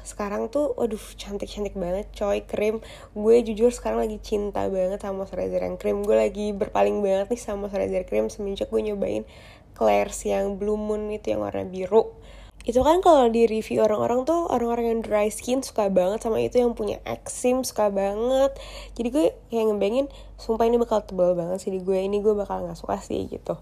sekarang 0.01 0.49
tuh 0.49 0.73
waduh 0.79 1.03
cantik-cantik 1.19 1.75
banget 1.77 2.09
coy 2.15 2.47
krim. 2.47 2.81
Gue 3.13 3.43
jujur 3.43 3.75
sekarang 3.75 4.07
lagi 4.07 4.23
cinta 4.23 4.71
banget 4.71 5.03
sama 5.03 5.27
moisturizer 5.27 5.61
yang 5.67 5.77
krim. 5.77 6.07
Gue 6.07 6.17
lagi 6.17 6.55
berpaling 6.55 7.03
banget 7.03 7.29
nih 7.35 7.41
sama 7.43 7.67
moisturizer 7.67 8.07
krim 8.07 8.31
semenjak 8.31 8.71
gue 8.71 8.81
nyobain 8.81 9.27
Claire's 9.75 10.23
yang 10.25 10.57
Blue 10.61 10.79
Moon 10.79 11.11
itu 11.11 11.35
yang 11.35 11.43
warna 11.43 11.67
biru. 11.67 12.15
Itu 12.61 12.85
kan 12.85 13.01
kalau 13.01 13.33
di 13.33 13.49
review 13.49 13.81
orang-orang 13.81 14.29
tuh 14.29 14.45
orang-orang 14.53 14.93
yang 14.93 15.01
dry 15.01 15.33
skin 15.33 15.65
suka 15.65 15.89
banget 15.89 16.21
sama 16.21 16.45
itu 16.45 16.61
yang 16.61 16.77
punya 16.77 17.01
eksim 17.09 17.65
suka 17.65 17.89
banget. 17.89 18.53
Jadi 18.95 19.09
gue 19.09 19.27
kayak 19.49 19.65
ngebayangin 19.73 20.07
sumpah 20.37 20.69
ini 20.69 20.77
bakal 20.77 21.01
tebal 21.01 21.33
banget 21.33 21.65
sih 21.65 21.73
di 21.73 21.81
gue. 21.81 21.97
Ini 21.97 22.21
gue 22.21 22.37
bakal 22.37 22.69
nggak 22.69 22.77
suka 22.77 23.01
sih 23.01 23.25
gitu 23.27 23.57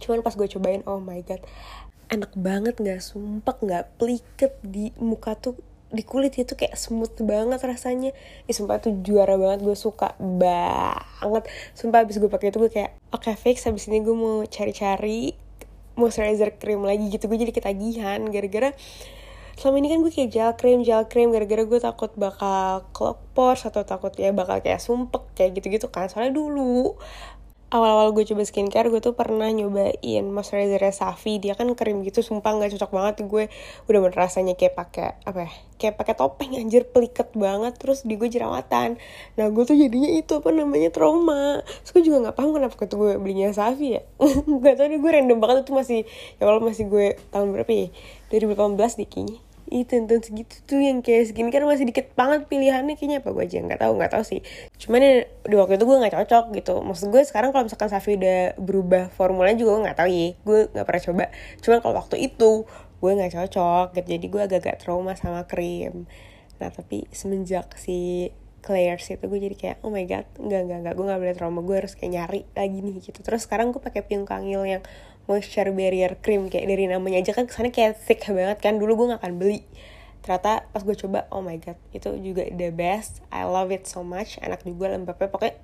cuman 0.00 0.24
pas 0.24 0.34
gue 0.34 0.48
cobain 0.48 0.82
oh 0.88 0.98
my 0.98 1.20
god. 1.22 1.44
Enak 2.10 2.32
banget 2.34 2.74
nggak 2.80 3.00
sumpek 3.04 3.62
nggak 3.62 3.84
pliket 4.00 4.58
di 4.66 4.90
muka 4.98 5.38
tuh 5.38 5.54
di 5.90 6.06
kulit 6.06 6.38
itu 6.38 6.54
kayak 6.54 6.78
smooth 6.78 7.14
banget 7.26 7.60
rasanya. 7.62 8.14
Ih 8.46 8.54
sumpah 8.54 8.78
tuh 8.78 8.98
juara 9.02 9.34
banget 9.34 9.66
gue 9.66 9.76
suka 9.78 10.14
banget. 10.18 11.44
Sumpah 11.74 12.06
abis 12.06 12.22
gue 12.22 12.30
pakai 12.30 12.54
itu 12.54 12.58
gue 12.62 12.70
kayak 12.70 12.96
Oke 13.10 13.30
okay, 13.30 13.34
fix 13.34 13.66
habis 13.66 13.90
ini 13.90 14.02
gue 14.06 14.14
mau 14.14 14.46
cari-cari 14.46 15.34
Moisturizer 15.98 16.54
cream 16.56 16.86
lagi 16.86 17.10
gitu. 17.10 17.26
Gue 17.26 17.38
jadi 17.42 17.50
ketagihan 17.50 18.22
gara-gara 18.30 18.72
selama 19.60 19.76
ini 19.82 19.92
kan 19.92 19.98
gue 20.00 20.08
kayak 20.08 20.30
gel 20.32 20.52
cream 20.56 20.80
gel 20.86 21.04
cream 21.04 21.28
gara-gara 21.34 21.68
gue 21.68 21.80
takut 21.84 22.08
bakal 22.16 22.88
clog 22.96 23.20
pores 23.36 23.60
atau 23.68 23.84
takut 23.84 24.08
ya 24.16 24.32
bakal 24.32 24.56
kayak 24.64 24.80
sumpek 24.80 25.26
kayak 25.36 25.58
gitu-gitu 25.58 25.90
kan. 25.92 26.08
Soalnya 26.08 26.38
dulu 26.38 26.96
awal-awal 27.70 28.10
gue 28.10 28.26
coba 28.26 28.42
skincare 28.42 28.90
gue 28.90 28.98
tuh 28.98 29.14
pernah 29.14 29.46
nyobain 29.46 30.26
moisturizer 30.26 30.82
Safi. 30.90 31.38
Dia 31.38 31.54
kan 31.54 31.70
krim 31.78 32.02
gitu 32.02 32.20
sumpah 32.20 32.58
nggak 32.58 32.74
cocok 32.74 32.90
banget. 32.90 33.14
Gue 33.30 33.44
udah 33.86 33.98
bener 34.02 34.18
rasanya 34.18 34.58
kayak 34.58 34.74
pakai 34.74 35.14
apa 35.22 35.46
ya 35.46 35.52
kayak 35.80 35.94
pakai 35.96 36.14
topeng 36.18 36.58
anjir 36.58 36.90
peliket 36.90 37.30
banget. 37.38 37.78
Terus 37.78 38.02
di 38.02 38.18
gue 38.18 38.26
jerawatan. 38.26 38.98
Nah 39.38 39.46
gue 39.48 39.62
tuh 39.62 39.78
jadinya 39.78 40.10
itu 40.10 40.42
apa 40.42 40.50
namanya 40.50 40.90
trauma. 40.90 41.62
Terus 41.62 41.90
gue 41.94 42.02
juga 42.10 42.16
nggak 42.28 42.36
paham 42.36 42.50
kenapa 42.58 42.74
tuh 42.90 42.98
gue 42.98 43.12
belinya 43.22 43.54
Safi 43.54 43.96
ya. 43.96 44.02
Nggak 44.60 44.74
tau 44.74 44.86
deh 44.90 44.98
gue 44.98 45.10
random 45.14 45.38
banget. 45.38 45.56
Itu 45.62 45.72
masih 45.72 46.00
ya 46.36 46.42
kalau 46.42 46.58
masih 46.58 46.90
gue 46.90 47.16
tahun 47.30 47.54
berapa 47.54 47.70
ya? 47.70 47.88
2018 48.34 48.98
deh 48.98 49.08
kayaknya 49.10 49.49
itu 49.70 49.86
tonton 49.86 50.18
segitu 50.18 50.54
tuh 50.66 50.82
yang 50.82 50.98
kayak 50.98 51.30
skincare 51.30 51.62
masih 51.62 51.86
dikit 51.86 52.10
banget 52.18 52.50
pilihannya 52.50 52.98
kayaknya. 52.98 53.22
Apa 53.22 53.30
gue 53.30 53.44
aja? 53.46 53.58
Nggak 53.62 53.80
tahu 53.80 53.92
nggak 54.02 54.12
tahu 54.12 54.24
sih. 54.26 54.40
Cuman 54.82 55.00
ya, 55.00 55.14
di 55.46 55.54
waktu 55.54 55.78
itu 55.78 55.84
gue 55.86 55.96
nggak 56.02 56.14
cocok 56.18 56.44
gitu. 56.58 56.74
Maksud 56.82 57.06
gue 57.14 57.22
sekarang 57.22 57.54
kalau 57.54 57.64
misalkan 57.70 57.88
Safi 57.88 58.18
udah 58.18 58.58
berubah 58.58 59.14
formulanya 59.14 59.62
juga 59.62 59.78
gue 59.78 59.82
nggak 59.86 59.98
tahu 60.02 60.08
ya. 60.10 60.28
Gue 60.42 60.58
nggak 60.74 60.86
pernah 60.90 61.02
coba. 61.06 61.24
Cuman 61.62 61.78
kalau 61.78 61.94
waktu 62.02 62.16
itu 62.18 62.50
gue 63.00 63.10
nggak 63.14 63.32
cocok 63.32 63.86
gitu. 63.94 64.06
Jadi 64.18 64.26
gue 64.26 64.42
agak-agak 64.42 64.76
trauma 64.82 65.14
sama 65.14 65.46
krim. 65.46 66.10
Nah 66.58 66.68
tapi 66.74 67.06
semenjak 67.14 67.78
si 67.78 68.28
Claire's 68.60 69.08
itu 69.08 69.24
gue 69.24 69.40
jadi 69.40 69.56
kayak 69.56 69.76
oh 69.80 69.88
my 69.88 70.04
god 70.04 70.26
nggak 70.36 70.62
nggak 70.66 70.78
nggak. 70.82 70.94
Gue 70.98 71.04
nggak 71.06 71.20
boleh 71.22 71.36
trauma. 71.38 71.60
Gue 71.62 71.76
harus 71.78 71.94
kayak 71.94 72.10
nyari 72.10 72.40
lagi 72.58 72.78
nih 72.82 72.98
gitu. 73.00 73.22
Terus 73.22 73.46
sekarang 73.46 73.70
gue 73.70 73.78
pakai 73.78 74.02
Pink 74.02 74.26
Kangil 74.26 74.66
yang 74.66 74.82
moisture 75.30 75.70
barrier 75.70 76.18
cream 76.18 76.50
kayak 76.50 76.66
dari 76.66 76.90
namanya 76.90 77.22
aja 77.22 77.30
kan 77.30 77.46
kesannya 77.46 77.70
kayak 77.70 77.94
thick 78.02 78.26
banget 78.26 78.58
kan. 78.58 78.82
Dulu 78.82 78.98
gue 78.98 79.06
gak 79.14 79.22
akan 79.22 79.38
beli. 79.38 79.62
Ternyata 80.26 80.66
pas 80.74 80.82
gue 80.82 80.98
coba 80.98 81.30
oh 81.30 81.38
my 81.38 81.54
god 81.62 81.78
itu 81.94 82.10
juga 82.18 82.50
the 82.50 82.74
best. 82.74 83.22
I 83.30 83.46
love 83.46 83.70
it 83.70 83.86
so 83.86 84.02
much. 84.02 84.42
Enak 84.42 84.66
juga 84.66 84.90
lembabnya 84.90 85.30
pokoknya 85.30 85.54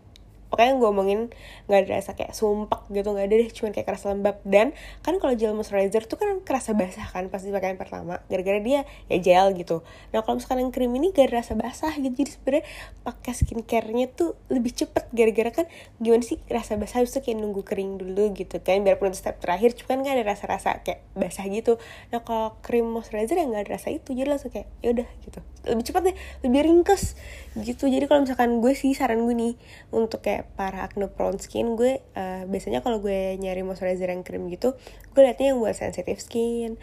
pokoknya 0.46 0.78
gue 0.78 0.88
ngomongin 0.88 1.20
nggak 1.66 1.80
ada 1.82 1.88
rasa 1.98 2.14
kayak 2.14 2.32
sumpek 2.32 2.86
gitu 2.94 3.08
nggak 3.10 3.26
ada 3.26 3.34
deh 3.38 3.50
cuman 3.50 3.70
kayak 3.74 3.86
kerasa 3.86 4.04
lembab. 4.14 4.36
Dan 4.46 4.72
kan 5.02 5.18
kalau 5.18 5.34
gel 5.34 5.52
moisturizer 5.54 6.06
tuh 6.06 6.18
kan 6.18 6.28
kerasa 6.42 6.72
basah 6.74 7.06
kan 7.10 7.26
pasti 7.30 7.50
pakai 7.50 7.74
yang 7.74 7.80
pertama. 7.80 8.22
Gara-gara 8.30 8.60
dia 8.62 8.86
ya 9.10 9.18
gel 9.18 9.54
gitu. 9.58 9.82
Nah 10.14 10.22
kalau 10.22 10.38
misalkan 10.38 10.62
yang 10.62 10.72
krim 10.74 10.92
ini 10.94 11.10
gak 11.14 11.30
ada 11.32 11.42
rasa 11.42 11.52
basah 11.58 11.92
gitu 11.98 12.14
jadi 12.16 12.30
sebenarnya 12.32 12.64
pakai 13.02 13.32
skincare-nya 13.34 14.06
tuh 14.12 14.34
lebih 14.52 14.72
cepet. 14.74 15.08
Gara-gara 15.14 15.50
kan 15.62 15.66
gimana 15.98 16.22
sih 16.22 16.38
rasa 16.46 16.76
basah? 16.76 17.02
Itu 17.02 17.22
kayak 17.22 17.38
nunggu 17.38 17.62
kering 17.64 17.98
dulu 18.02 18.34
gitu 18.36 18.60
kan 18.60 18.82
biarpun 18.82 19.14
itu 19.14 19.22
step 19.22 19.38
terakhir 19.40 19.72
cuman 19.78 20.04
kan 20.04 20.12
ada 20.18 20.24
rasa-rasa 20.26 20.82
kayak 20.84 21.02
basah 21.16 21.46
gitu. 21.48 21.80
Nah 22.12 22.20
kalau 22.20 22.58
krim 22.60 22.84
moisturizer 22.84 23.38
yang 23.40 23.54
gak 23.54 23.70
ada 23.70 23.72
rasa 23.80 23.94
itu 23.94 24.12
jadi 24.12 24.28
langsung 24.28 24.52
kayak 24.52 24.68
ya 24.84 24.92
udah 24.92 25.08
gitu. 25.24 25.40
Lebih 25.66 25.84
cepat 25.88 26.02
deh 26.12 26.16
lebih 26.44 26.60
ringkes 26.62 27.16
gitu. 27.56 27.88
Jadi 27.88 28.04
kalau 28.04 28.28
misalkan 28.28 28.60
gue 28.60 28.72
sih 28.76 28.92
saran 28.92 29.24
gue 29.24 29.32
nih 29.32 29.54
untuk 29.90 30.20
kayak 30.20 30.35
para 30.58 30.84
acne 30.84 31.08
prone 31.08 31.40
skin 31.40 31.78
gue 31.78 32.04
uh, 32.18 32.42
biasanya 32.44 32.84
kalau 32.84 33.00
gue 33.00 33.40
nyari 33.40 33.64
moisturizer 33.64 34.12
yang 34.12 34.20
krim 34.26 34.50
gitu 34.52 34.76
gue 35.14 35.20
liatnya 35.22 35.54
yang 35.54 35.58
buat 35.62 35.72
sensitive 35.72 36.20
skin 36.20 36.76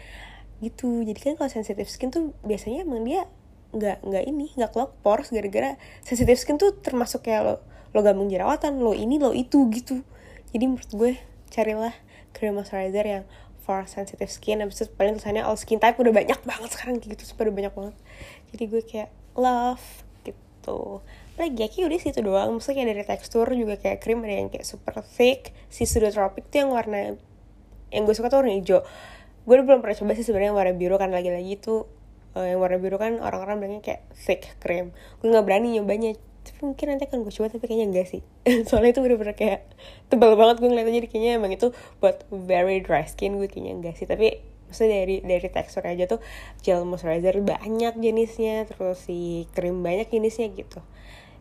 gitu. 0.62 1.02
Jadi 1.04 1.18
kan 1.20 1.32
kalau 1.36 1.50
sensitive 1.50 1.90
skin 1.90 2.08
tuh 2.08 2.32
biasanya 2.46 2.86
emang 2.86 3.04
dia 3.04 3.28
nggak 3.74 4.06
nggak 4.06 4.24
ini 4.30 4.54
nggak 4.54 4.70
clog 4.70 4.94
pores 5.02 5.34
gara-gara 5.34 5.74
sensitive 6.06 6.38
skin 6.38 6.56
tuh 6.56 6.78
termasuk 6.78 7.26
kayak 7.26 7.42
lo 7.42 7.54
lo 7.90 8.00
gampang 8.06 8.30
jerawatan 8.30 8.78
lo 8.80 8.94
ini 8.94 9.18
lo 9.18 9.34
itu 9.34 9.68
gitu. 9.74 10.00
Jadi 10.54 10.64
menurut 10.70 10.90
gue 10.94 11.12
carilah 11.50 11.94
cream 12.32 12.54
moisturizer 12.54 13.04
yang 13.04 13.24
for 13.64 13.82
sensitive 13.88 14.30
skin 14.30 14.62
abis 14.62 14.84
itu 14.86 14.92
paling 14.94 15.18
tulisannya 15.18 15.42
all 15.42 15.58
skin 15.58 15.80
type 15.80 15.98
udah 15.98 16.12
banyak 16.14 16.38
banget 16.44 16.70
sekarang 16.70 17.02
gitu 17.02 17.24
super 17.26 17.50
banyak 17.50 17.74
banget. 17.74 17.96
Jadi 18.54 18.64
gue 18.70 18.82
kayak 18.86 19.10
love 19.34 19.82
gitu 20.22 21.02
lagi 21.34 21.66
ya 21.66 21.68
kayak 21.70 21.86
udah 21.90 22.00
situ 22.00 22.20
doang. 22.22 22.50
Maksudnya 22.54 22.76
kayak 22.82 22.88
dari 22.94 23.04
tekstur 23.04 23.46
juga 23.50 23.74
kayak 23.74 23.98
krim 23.98 24.22
ada 24.22 24.34
yang 24.38 24.50
kayak 24.50 24.66
super 24.66 24.94
thick. 25.02 25.50
Si 25.66 25.82
tropic 25.86 26.46
tuh 26.50 26.62
yang 26.62 26.70
warna 26.70 27.18
yang 27.90 28.02
gue 28.06 28.14
suka 28.14 28.30
tuh 28.30 28.42
warna 28.42 28.54
hijau. 28.54 28.86
Gue 29.44 29.56
belum 29.60 29.82
pernah 29.82 29.96
coba 29.98 30.12
sih 30.14 30.24
sebenarnya 30.24 30.54
warna 30.54 30.72
biru 30.78 30.94
kan 30.96 31.10
lagi-lagi 31.10 31.58
tuh 31.58 31.90
uh, 32.38 32.46
yang 32.46 32.62
warna 32.62 32.78
biru 32.78 32.96
kan 32.96 33.18
orang-orang 33.18 33.60
bilangnya 33.60 33.82
kayak 33.82 34.02
thick 34.14 34.42
cream 34.62 34.94
gue 35.20 35.28
nggak 35.30 35.44
berani 35.46 35.74
nyobanya. 35.74 36.14
Tapi 36.44 36.60
mungkin 36.60 36.86
nanti 36.92 37.08
akan 37.08 37.24
gue 37.24 37.32
coba 37.32 37.46
tapi 37.50 37.64
kayaknya 37.66 37.86
enggak 37.90 38.06
sih. 38.06 38.22
Soalnya 38.68 38.94
itu 38.94 39.00
bener-bener 39.02 39.34
kayak 39.34 39.66
tebal 40.12 40.38
banget 40.38 40.62
gue 40.62 40.68
ngeliatnya. 40.70 41.02
Jadi 41.02 41.08
kayaknya 41.10 41.32
emang 41.40 41.52
itu 41.56 41.74
buat 41.98 42.22
very 42.30 42.78
dry 42.84 43.08
skin 43.08 43.42
gue 43.42 43.50
kayaknya 43.50 43.72
enggak 43.82 43.94
sih. 43.98 44.06
Tapi 44.06 44.38
maksudnya 44.70 45.02
dari 45.02 45.16
dari 45.24 45.48
tekstur 45.50 45.82
aja 45.82 46.04
tuh 46.06 46.20
gel 46.62 46.86
moisturizer 46.86 47.42
banyak 47.42 47.94
jenisnya. 47.98 48.70
Terus 48.70 49.02
si 49.02 49.50
krim 49.56 49.82
banyak 49.82 50.12
jenisnya 50.14 50.52
gitu 50.52 50.84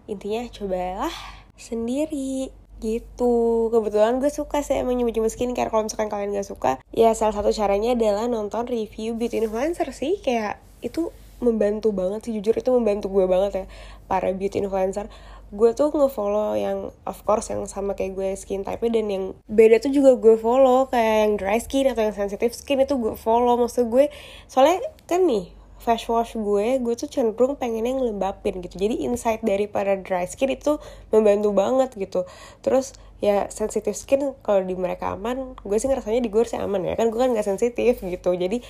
intinya 0.09 0.43
cobalah 0.51 1.13
sendiri 1.55 2.51
gitu. 2.83 3.71
Kebetulan 3.71 4.19
gue 4.19 4.27
suka 4.27 4.59
sih 4.59 4.75
emang 4.75 4.99
nyoba-nyoba 4.99 5.31
skincare 5.31 5.71
kalau 5.71 5.87
misalkan 5.87 6.11
kalian 6.11 6.35
gak 6.35 6.47
suka 6.47 6.71
ya 6.91 7.15
salah 7.15 7.31
satu 7.31 7.55
caranya 7.55 7.95
adalah 7.95 8.27
nonton 8.27 8.67
review 8.67 9.15
beauty 9.15 9.39
influencer 9.39 9.87
sih. 9.95 10.19
Kayak 10.19 10.59
itu 10.83 11.15
membantu 11.39 11.91
banget 11.91 12.27
sih 12.27 12.31
jujur 12.39 12.55
itu 12.55 12.71
membantu 12.71 13.11
gue 13.11 13.25
banget 13.27 13.51
ya 13.55 13.65
para 14.11 14.31
beauty 14.35 14.59
influencer. 14.59 15.07
Gue 15.53 15.71
tuh 15.77 15.93
ngefollow 15.93 16.57
yang 16.57 16.89
of 17.05 17.19
course 17.23 17.53
yang 17.53 17.63
sama 17.69 17.93
kayak 17.93 18.17
gue 18.17 18.29
skin 18.33 18.65
type 18.65 18.81
dan 18.89 19.05
yang 19.05 19.37
beda 19.45 19.79
tuh 19.79 19.93
juga 19.93 20.19
gue 20.19 20.35
follow. 20.35 20.89
Kayak 20.91 21.15
yang 21.23 21.33
dry 21.39 21.59
skin 21.61 21.85
atau 21.93 22.03
yang 22.03 22.15
sensitive 22.15 22.51
skin 22.51 22.83
itu 22.83 22.99
gue 22.99 23.15
follow. 23.15 23.55
Maksud 23.55 23.87
gue 23.87 24.11
soalnya 24.49 24.81
kan 25.07 25.23
nih 25.23 25.62
face 25.83 26.07
wash 26.07 26.39
gue 26.39 26.79
gue 26.79 26.93
tuh 26.95 27.11
cenderung 27.11 27.59
pengen 27.59 27.83
yang 27.83 27.99
lembapin 27.99 28.63
gitu. 28.63 28.79
Jadi 28.79 29.03
insight 29.03 29.43
daripada 29.43 29.99
dry 29.99 30.23
skin 30.23 30.55
itu 30.55 30.79
membantu 31.11 31.51
banget 31.51 31.91
gitu. 31.99 32.23
Terus 32.63 32.95
ya 33.19 33.51
sensitive 33.51 33.95
skin 33.95 34.31
kalau 34.39 34.63
di 34.63 34.79
mereka 34.79 35.11
aman 35.11 35.59
gue 35.59 35.77
sih 35.77 35.91
ngerasanya 35.91 36.23
di 36.23 36.31
gue 36.31 36.43
sih 36.47 36.55
aman 36.55 36.87
ya. 36.87 36.95
Kan 36.95 37.11
gue 37.11 37.19
kan 37.19 37.35
gak 37.35 37.43
sensitif 37.43 37.99
gitu. 37.99 38.31
Jadi 38.31 38.63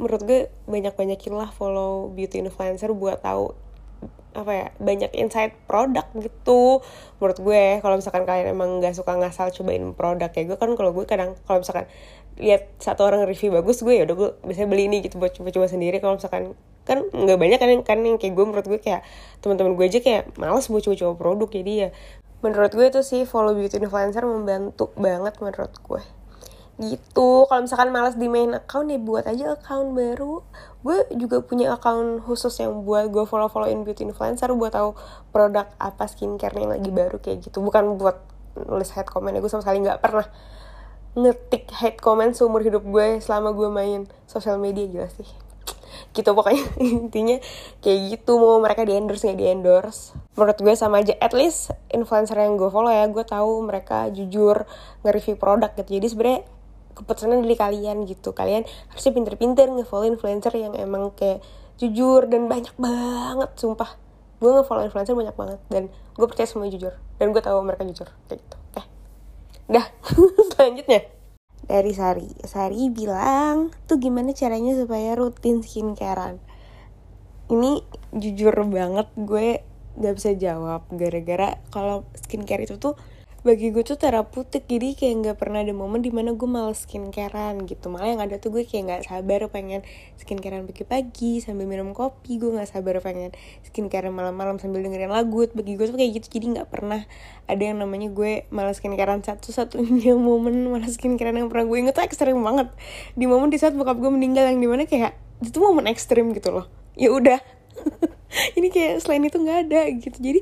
menurut 0.00 0.22
gue 0.24 0.40
banyak 0.64 0.96
banyakin 0.96 1.34
lah 1.36 1.52
follow 1.52 2.08
beauty 2.08 2.40
influencer 2.40 2.88
buat 2.96 3.20
tahu 3.20 3.52
apa 4.38 4.52
ya 4.54 4.66
banyak 4.78 5.10
insight 5.18 5.56
produk 5.66 6.06
gitu. 6.14 6.78
Menurut 7.18 7.38
gue 7.42 7.82
kalau 7.82 7.98
misalkan 7.98 8.22
kalian 8.22 8.54
emang 8.54 8.78
nggak 8.78 8.94
suka 8.94 9.18
ngasal 9.18 9.50
cobain 9.50 9.90
produk 9.98 10.30
ya 10.30 10.42
gue 10.46 10.58
kan 10.58 10.70
kalau 10.78 10.94
gue 10.94 11.04
kadang 11.10 11.34
kalau 11.48 11.66
misalkan 11.66 11.90
lihat 12.38 12.70
satu 12.78 13.04
orang 13.04 13.26
review 13.26 13.50
bagus 13.52 13.82
gue 13.82 13.94
ya 13.98 14.06
udah 14.06 14.16
gue 14.16 14.30
biasanya 14.46 14.68
beli 14.70 14.86
ini 14.86 15.02
gitu 15.02 15.18
buat 15.18 15.34
coba-coba 15.34 15.66
sendiri. 15.66 15.98
Kalau 15.98 16.16
misalkan 16.16 16.54
kan 16.88 17.04
nggak 17.12 17.36
banyak 17.36 17.58
kan 17.60 17.70
kan 17.84 17.98
yang 18.00 18.16
kayak 18.16 18.32
gue 18.32 18.44
menurut 18.48 18.64
gue 18.64 18.80
kayak 18.80 19.04
teman-teman 19.44 19.76
gue 19.76 19.84
aja 19.84 20.00
kayak 20.00 20.32
males 20.40 20.66
buat 20.72 20.80
coba-coba 20.80 21.12
produk 21.20 21.48
jadi 21.52 21.72
ya 21.76 21.88
menurut 22.40 22.72
gue 22.72 22.86
tuh 22.88 23.02
sih 23.02 23.26
follow 23.26 23.52
beauty 23.52 23.82
influencer 23.82 24.22
membantu 24.22 24.94
banget 24.94 25.34
menurut 25.42 25.74
gue. 25.74 26.02
Gitu. 26.78 27.28
Kalau 27.50 27.60
misalkan 27.66 27.90
malas 27.90 28.14
di 28.14 28.30
main 28.30 28.54
account 28.54 28.86
ya 28.86 29.02
buat 29.02 29.26
aja 29.26 29.58
account 29.58 29.98
baru. 29.98 30.46
Gue 30.86 31.02
juga 31.18 31.42
punya 31.42 31.74
account 31.74 32.22
khusus 32.22 32.54
yang 32.62 32.86
buat 32.86 33.10
gue 33.10 33.26
follow 33.26 33.50
followin 33.50 33.82
beauty 33.82 34.06
influencer 34.06 34.54
buat 34.54 34.78
tahu 34.78 34.94
produk 35.34 35.66
apa 35.82 36.06
skincare 36.06 36.54
yang 36.54 36.70
lagi 36.70 36.90
baru 36.94 37.18
kayak 37.18 37.50
gitu. 37.50 37.58
Bukan 37.58 37.98
buat 37.98 38.22
nulis 38.54 38.94
hate 38.94 39.10
comment 39.10 39.34
ya 39.34 39.42
gue 39.42 39.50
sama 39.50 39.66
sekali 39.66 39.82
nggak 39.82 39.98
pernah 39.98 40.26
ngetik 41.16 41.70
hate 41.72 41.98
comment 41.98 42.34
seumur 42.34 42.60
hidup 42.60 42.84
gue 42.84 43.22
selama 43.22 43.54
gue 43.56 43.68
main 43.72 44.00
sosial 44.28 44.60
media 44.60 44.84
jelas 44.86 45.14
sih. 45.16 45.28
Gitu 46.12 46.30
pokoknya. 46.34 46.64
Intinya 47.00 47.36
kayak 47.80 47.98
gitu 48.12 48.36
mau 48.36 48.60
mereka 48.60 48.84
di 48.84 48.92
endorse 48.94 49.24
nggak 49.24 49.38
di 49.38 49.46
endorse. 49.48 50.12
Menurut 50.36 50.58
gue 50.60 50.74
sama 50.76 51.00
aja. 51.00 51.14
At 51.18 51.32
least 51.32 51.72
influencer 51.90 52.36
yang 52.38 52.60
gue 52.60 52.68
follow 52.68 52.92
ya 52.92 53.08
gue 53.08 53.24
tahu 53.24 53.64
mereka 53.64 54.12
jujur 54.12 54.68
nge-review 55.02 55.36
produk 55.40 55.70
gitu. 55.74 55.98
Jadi 55.98 56.06
sebenarnya 56.10 56.40
keputusannya 56.94 57.42
dari 57.42 57.56
kalian 57.56 57.96
gitu. 58.06 58.34
Kalian 58.34 58.66
harusnya 58.92 59.12
pinter-pinter 59.14 59.66
nge-follow 59.70 60.06
influencer 60.06 60.52
yang 60.54 60.74
emang 60.76 61.14
kayak 61.14 61.42
jujur 61.78 62.26
dan 62.26 62.50
banyak 62.50 62.74
banget 62.76 63.50
sumpah. 63.56 63.96
Gue 64.38 64.54
nge-follow 64.54 64.86
influencer 64.86 65.18
banyak 65.18 65.34
banget 65.34 65.60
dan 65.72 65.82
gue 65.90 66.26
percaya 66.26 66.46
semua 66.46 66.70
jujur. 66.70 66.94
Dan 67.18 67.34
gue 67.34 67.42
tahu 67.42 67.58
mereka 67.66 67.82
jujur 67.82 68.06
kayak 68.30 68.42
gitu. 68.44 68.58
Oke 68.70 68.97
dah 69.68 69.86
selanjutnya. 70.56 71.06
Dari 71.68 71.92
Sari. 71.92 72.28
Sari 72.48 72.88
bilang 72.88 73.68
tuh 73.84 74.00
gimana 74.00 74.32
caranya 74.32 74.72
supaya 74.72 75.12
rutin 75.12 75.60
skincarean? 75.60 76.40
Ini 77.52 77.84
jujur 78.16 78.56
banget 78.68 79.08
gue 79.20 79.60
gak 79.98 80.14
bisa 80.16 80.32
jawab 80.38 80.88
gara-gara 80.94 81.60
kalau 81.68 82.08
skincare 82.16 82.64
itu 82.64 82.80
tuh 82.80 82.96
bagi 83.38 83.70
gue 83.70 83.86
tuh 83.86 83.94
terapeutik 83.94 84.66
jadi 84.66 84.98
kayak 84.98 85.14
nggak 85.22 85.36
pernah 85.38 85.62
ada 85.62 85.70
momen 85.70 86.02
di 86.02 86.10
mana 86.10 86.34
gue 86.34 86.48
males 86.50 86.82
skincarean 86.82 87.70
gitu. 87.70 87.86
Malah 87.86 88.10
yang 88.10 88.22
ada 88.26 88.34
tuh 88.42 88.50
gue 88.50 88.66
kayak 88.66 88.82
nggak 88.90 89.02
sabar 89.06 89.46
pengen 89.46 89.86
skincarean 90.18 90.66
pagi-pagi 90.66 91.38
sambil 91.38 91.70
minum 91.70 91.94
kopi. 91.94 92.42
Gue 92.42 92.50
nggak 92.50 92.66
sabar 92.66 92.98
pengen 92.98 93.30
skincarean 93.62 94.10
malam-malam 94.10 94.58
sambil 94.58 94.82
dengerin 94.82 95.14
lagu. 95.14 95.46
Bagi 95.54 95.78
gue 95.78 95.86
tuh 95.86 95.94
kayak 95.94 96.18
gitu. 96.18 96.26
Jadi 96.34 96.58
nggak 96.58 96.66
pernah 96.66 97.06
ada 97.46 97.62
yang 97.62 97.78
namanya 97.78 98.10
gue 98.10 98.50
malas 98.50 98.82
skincarean. 98.82 99.22
Satu-satunya 99.22 100.18
momen 100.28 100.66
malas 100.66 100.98
skincarean 100.98 101.38
yang 101.38 101.46
pernah 101.46 101.70
gue 101.70 101.78
inget 101.78 101.94
tuh 101.94 102.02
ekstrim 102.02 102.42
banget. 102.42 102.74
Di 103.14 103.30
momen 103.30 103.54
di 103.54 103.58
saat 103.62 103.78
bokap 103.78 104.02
gue 104.02 104.10
meninggal 104.10 104.50
yang 104.50 104.58
di 104.58 104.66
mana 104.66 104.82
kayak 104.82 105.14
itu 105.46 105.62
momen 105.62 105.86
ekstrim 105.86 106.34
gitu 106.34 106.50
loh. 106.50 106.66
Ya 106.98 107.14
udah. 107.14 107.38
Ini 108.58 108.68
kayak 108.74 109.06
selain 109.06 109.22
itu 109.22 109.38
nggak 109.38 109.58
ada 109.70 109.80
gitu. 109.94 110.18
Jadi 110.18 110.40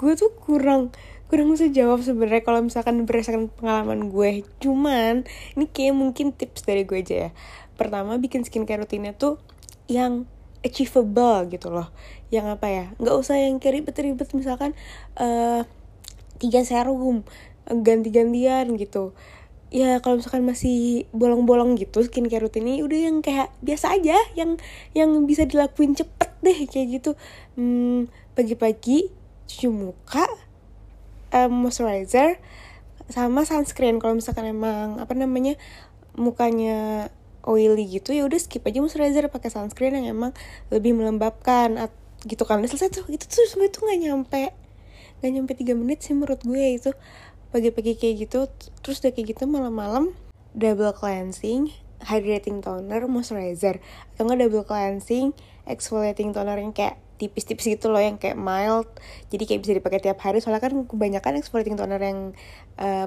gue 0.00 0.12
tuh 0.16 0.32
kurang 0.40 0.88
kurang 1.30 1.54
bisa 1.54 1.70
jawab 1.70 2.02
sebenarnya 2.02 2.42
kalau 2.42 2.60
misalkan 2.66 3.06
berdasarkan 3.06 3.46
pengalaman 3.54 4.10
gue. 4.10 4.42
Cuman 4.58 5.22
ini 5.54 5.64
kayak 5.70 5.94
mungkin 5.94 6.34
tips 6.34 6.66
dari 6.66 6.82
gue 6.82 6.98
aja 6.98 7.16
ya. 7.16 7.30
Pertama 7.78 8.18
bikin 8.18 8.42
skincare 8.42 8.82
rutinnya 8.82 9.14
tuh 9.14 9.38
yang 9.86 10.26
achievable 10.66 11.46
gitu 11.46 11.70
loh. 11.70 11.94
Yang 12.34 12.58
apa 12.58 12.66
ya? 12.66 12.84
Nggak 12.98 13.14
usah 13.14 13.38
yang 13.38 13.62
kayak 13.62 13.86
ribet-ribet 13.86 14.26
misalkan 14.34 14.74
uh, 15.22 15.62
tiga 16.42 16.66
serum 16.66 17.22
ganti-gantian 17.70 18.74
gitu. 18.74 19.14
Ya 19.70 20.02
kalau 20.02 20.18
misalkan 20.18 20.42
masih 20.42 21.06
bolong-bolong 21.14 21.78
gitu 21.78 22.02
skincare 22.02 22.42
rutin 22.42 22.66
ini 22.66 22.82
udah 22.82 23.06
yang 23.06 23.22
kayak 23.22 23.54
biasa 23.62 24.02
aja 24.02 24.18
yang 24.34 24.58
yang 24.98 25.14
bisa 25.30 25.46
dilakuin 25.46 25.94
cepet 25.94 26.30
deh 26.42 26.58
kayak 26.66 26.98
gitu. 26.98 27.10
Hmm, 27.54 28.10
pagi-pagi 28.34 29.14
cuci 29.46 29.70
muka 29.70 30.49
um, 31.34 31.50
moisturizer 31.66 32.38
sama 33.10 33.42
sunscreen. 33.42 33.98
Kalau 33.98 34.14
misalkan 34.14 34.46
emang 34.50 35.02
apa 35.02 35.12
namanya 35.14 35.58
mukanya 36.14 37.10
oily 37.46 37.88
gitu 37.88 38.12
ya 38.12 38.28
udah 38.28 38.36
skip 38.36 38.66
aja 38.68 38.84
moisturizer 38.84 39.26
pakai 39.32 39.48
sunscreen 39.48 39.96
yang 39.96 40.12
emang 40.12 40.32
lebih 40.68 40.94
melembabkan 40.94 41.78
gitu 42.26 42.42
kan. 42.44 42.60
Udah 42.60 42.70
selesai 42.70 42.90
tuh 42.92 43.06
itu 43.08 43.24
tuh 43.26 43.46
semua 43.48 43.66
itu 43.66 43.80
nggak 43.80 44.00
nyampe 44.06 44.44
nggak 45.20 45.30
nyampe 45.36 45.52
tiga 45.52 45.76
menit 45.76 46.00
sih 46.00 46.16
menurut 46.16 46.40
gue 46.40 46.80
itu 46.80 46.90
pagi-pagi 47.50 47.98
kayak 47.98 48.14
gitu. 48.28 48.46
Terus 48.84 49.02
udah 49.04 49.12
kayak 49.12 49.36
gitu 49.36 49.44
malam-malam 49.48 50.14
double 50.54 50.92
cleansing 50.94 51.72
hydrating 52.00 52.64
toner 52.64 53.04
moisturizer. 53.04 53.80
Atau 54.16 54.32
double 54.32 54.64
cleansing 54.64 55.36
exfoliating 55.68 56.32
toner 56.32 56.56
yang 56.56 56.72
kayak 56.72 56.96
tipis-tipis 57.20 57.76
gitu 57.76 57.92
loh 57.92 58.00
yang 58.00 58.16
kayak 58.16 58.40
mild. 58.40 58.88
Jadi 59.28 59.44
kayak 59.44 59.60
bisa 59.60 59.72
dipakai 59.76 60.00
tiap 60.00 60.18
hari. 60.24 60.40
Soalnya 60.40 60.64
kan 60.64 60.72
kebanyakan 60.88 61.36
exfoliating 61.36 61.76
toner 61.76 62.00
yang 62.00 62.32
uh, 62.80 63.04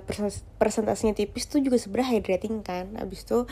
persentasenya 0.62 1.18
tipis 1.18 1.50
tuh 1.50 1.58
juga 1.66 1.82
sebenarnya 1.82 2.22
hydrating 2.22 2.62
kan. 2.62 2.94
Abis 3.02 3.26
itu 3.26 3.50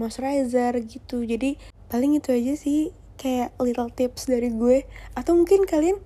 moisturizer 0.00 0.72
gitu. 0.88 1.20
Jadi 1.28 1.60
paling 1.92 2.16
itu 2.16 2.32
aja 2.32 2.54
sih 2.56 2.96
kayak 3.20 3.52
little 3.60 3.92
tips 3.92 4.24
dari 4.30 4.48
gue. 4.48 4.88
Atau 5.12 5.36
mungkin 5.36 5.68
kalian 5.68 6.00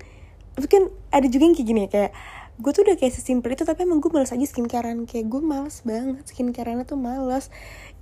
mungkin 0.58 0.90
ada 1.14 1.24
juga 1.30 1.46
yang 1.46 1.56
kayak 1.56 1.68
gini 1.70 1.82
kayak 1.88 2.12
gue 2.60 2.68
tuh 2.68 2.84
udah 2.84 3.00
kayak 3.00 3.16
sesimpel 3.16 3.56
itu 3.56 3.64
tapi 3.64 3.88
emang 3.88 3.98
gue 3.98 4.10
males 4.12 4.32
aja 4.32 4.46
skincarean. 4.48 5.06
Kayak 5.06 5.30
gue 5.30 5.40
males 5.44 5.80
banget 5.86 6.24
skincarean 6.26 6.82
tuh 6.82 6.98
males. 6.98 7.48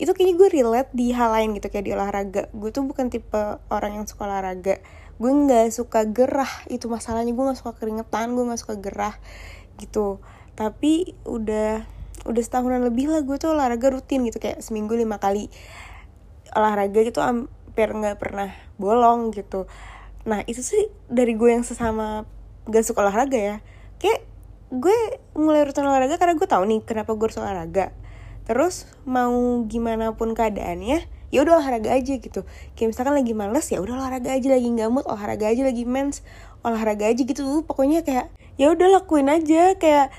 Itu 0.00 0.16
kayaknya 0.16 0.34
gue 0.40 0.48
relate 0.48 0.90
di 0.96 1.12
hal 1.12 1.30
lain 1.34 1.58
gitu 1.60 1.68
kayak 1.68 1.84
di 1.84 1.92
olahraga. 1.92 2.42
Gue 2.56 2.72
tuh 2.72 2.86
bukan 2.88 3.12
tipe 3.12 3.60
orang 3.68 4.00
yang 4.00 4.06
suka 4.08 4.24
olahraga 4.24 4.80
gue 5.20 5.28
nggak 5.30 5.68
suka 5.68 6.08
gerah 6.08 6.48
itu 6.72 6.88
masalahnya. 6.88 7.36
Gue 7.36 7.44
nggak 7.44 7.60
suka 7.60 7.76
keringetan 7.76 8.32
gue 8.32 8.44
nggak 8.48 8.60
suka 8.60 8.74
gerah 8.80 9.14
gitu. 9.76 10.18
Tapi 10.56 11.14
udah 11.28 11.84
udah 12.24 12.42
setahunan 12.44 12.84
lebih 12.84 13.12
lah 13.12 13.20
gue 13.20 13.36
tuh 13.36 13.52
olahraga 13.52 13.92
rutin 13.92 14.24
gitu. 14.24 14.40
Kayak 14.40 14.64
seminggu 14.64 14.96
lima 14.96 15.20
kali 15.20 15.52
olahraga 16.56 17.04
gitu 17.04 17.20
hampir 17.20 17.92
nggak 17.92 18.16
pernah 18.16 18.50
bolong 18.80 19.30
gitu. 19.36 19.68
Nah 20.24 20.44
itu 20.48 20.64
sih 20.64 20.88
dari 21.08 21.36
gue 21.36 21.52
yang 21.52 21.64
sesama 21.64 22.24
gak 22.68 22.84
suka 22.84 23.04
olahraga 23.04 23.36
ya. 23.36 23.56
Kayak 24.00 24.24
gue 24.72 24.96
mulai 25.36 25.64
rutin 25.64 25.84
olahraga 25.84 26.16
karena 26.16 26.36
gue 26.36 26.48
tahu 26.48 26.64
nih 26.64 26.80
kenapa 26.84 27.12
gue 27.16 27.26
harus 27.28 27.40
olahraga. 27.40 27.92
Terus 28.48 28.88
mau 29.06 29.62
gimana 29.68 30.16
pun 30.16 30.34
keadaannya 30.34 31.19
ya 31.30 31.46
udah 31.46 31.62
olahraga 31.62 31.94
aja 31.94 32.14
gitu. 32.18 32.42
Kayak 32.74 32.88
misalkan 32.94 33.14
lagi 33.14 33.32
males 33.34 33.66
ya 33.70 33.78
udah 33.78 33.94
olahraga 33.96 34.30
aja 34.34 34.48
lagi 34.50 34.68
nggak 34.70 34.90
mood 34.90 35.06
olahraga 35.06 35.46
aja 35.50 35.62
lagi 35.62 35.82
mens 35.86 36.26
olahraga 36.66 37.06
aja 37.06 37.22
gitu. 37.22 37.62
Pokoknya 37.64 38.02
kayak 38.02 38.30
ya 38.58 38.74
udah 38.74 39.00
lakuin 39.00 39.30
aja. 39.30 39.78
Kayak 39.78 40.10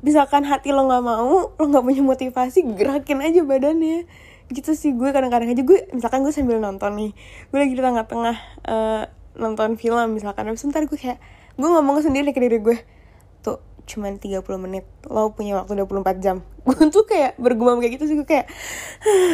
misalkan 0.00 0.48
hati 0.48 0.72
lo 0.72 0.88
nggak 0.88 1.02
mau 1.04 1.52
lo 1.52 1.64
nggak 1.68 1.84
punya 1.84 2.02
motivasi 2.02 2.64
gerakin 2.74 3.20
aja 3.20 3.40
badannya. 3.44 4.08
Gitu 4.48 4.70
sih 4.72 4.96
gue 4.96 5.08
kadang-kadang 5.12 5.52
aja. 5.52 5.62
Gue 5.62 5.86
misalkan 5.92 6.24
gue 6.24 6.32
sambil 6.32 6.58
nonton 6.58 6.96
nih 6.96 7.12
gue 7.52 7.58
lagi 7.60 7.72
di 7.76 7.82
tengah-tengah 7.84 8.36
uh, 8.66 9.02
nonton 9.36 9.76
film 9.76 10.16
misalkan. 10.16 10.48
Sebentar 10.56 10.80
gue 10.88 10.98
kayak 10.98 11.20
gue 11.56 11.68
ngomong 11.68 12.00
sendiri 12.00 12.32
ke 12.32 12.40
diri 12.40 12.60
gue 12.60 12.95
tuh 13.86 14.02
cuman 14.02 14.18
30 14.18 14.42
menit. 14.58 14.84
Lo 15.06 15.30
punya 15.30 15.62
waktu 15.62 15.78
24 15.78 16.18
jam. 16.18 16.42
Gue 16.66 16.90
tuh 16.90 17.06
kayak 17.06 17.38
bergumam 17.38 17.78
kayak 17.78 18.02
gitu 18.02 18.10
sih 18.10 18.16
gue 18.18 18.26
kayak 18.26 18.50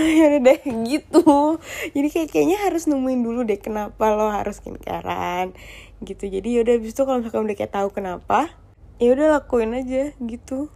ya 0.04 0.24
udah 0.28 0.40
deh 0.44 0.60
gitu. 0.92 1.56
Jadi 1.96 2.08
kayak 2.12 2.28
kayaknya 2.28 2.60
harus 2.60 2.84
nemuin 2.84 3.20
dulu 3.24 3.40
deh 3.48 3.56
kenapa 3.56 4.12
lo 4.12 4.28
harus 4.28 4.60
skincarean 4.60 5.56
gitu. 6.04 6.28
Jadi 6.28 6.60
yaudah 6.60 6.76
abis 6.76 6.92
itu 6.92 7.02
kalau 7.08 7.24
misalkan 7.24 7.48
udah 7.48 7.56
kayak 7.56 7.72
tahu 7.72 7.88
kenapa 7.96 8.52
ya 9.00 9.16
udah 9.16 9.40
lakuin 9.40 9.72
aja 9.72 10.12
gitu. 10.20 10.68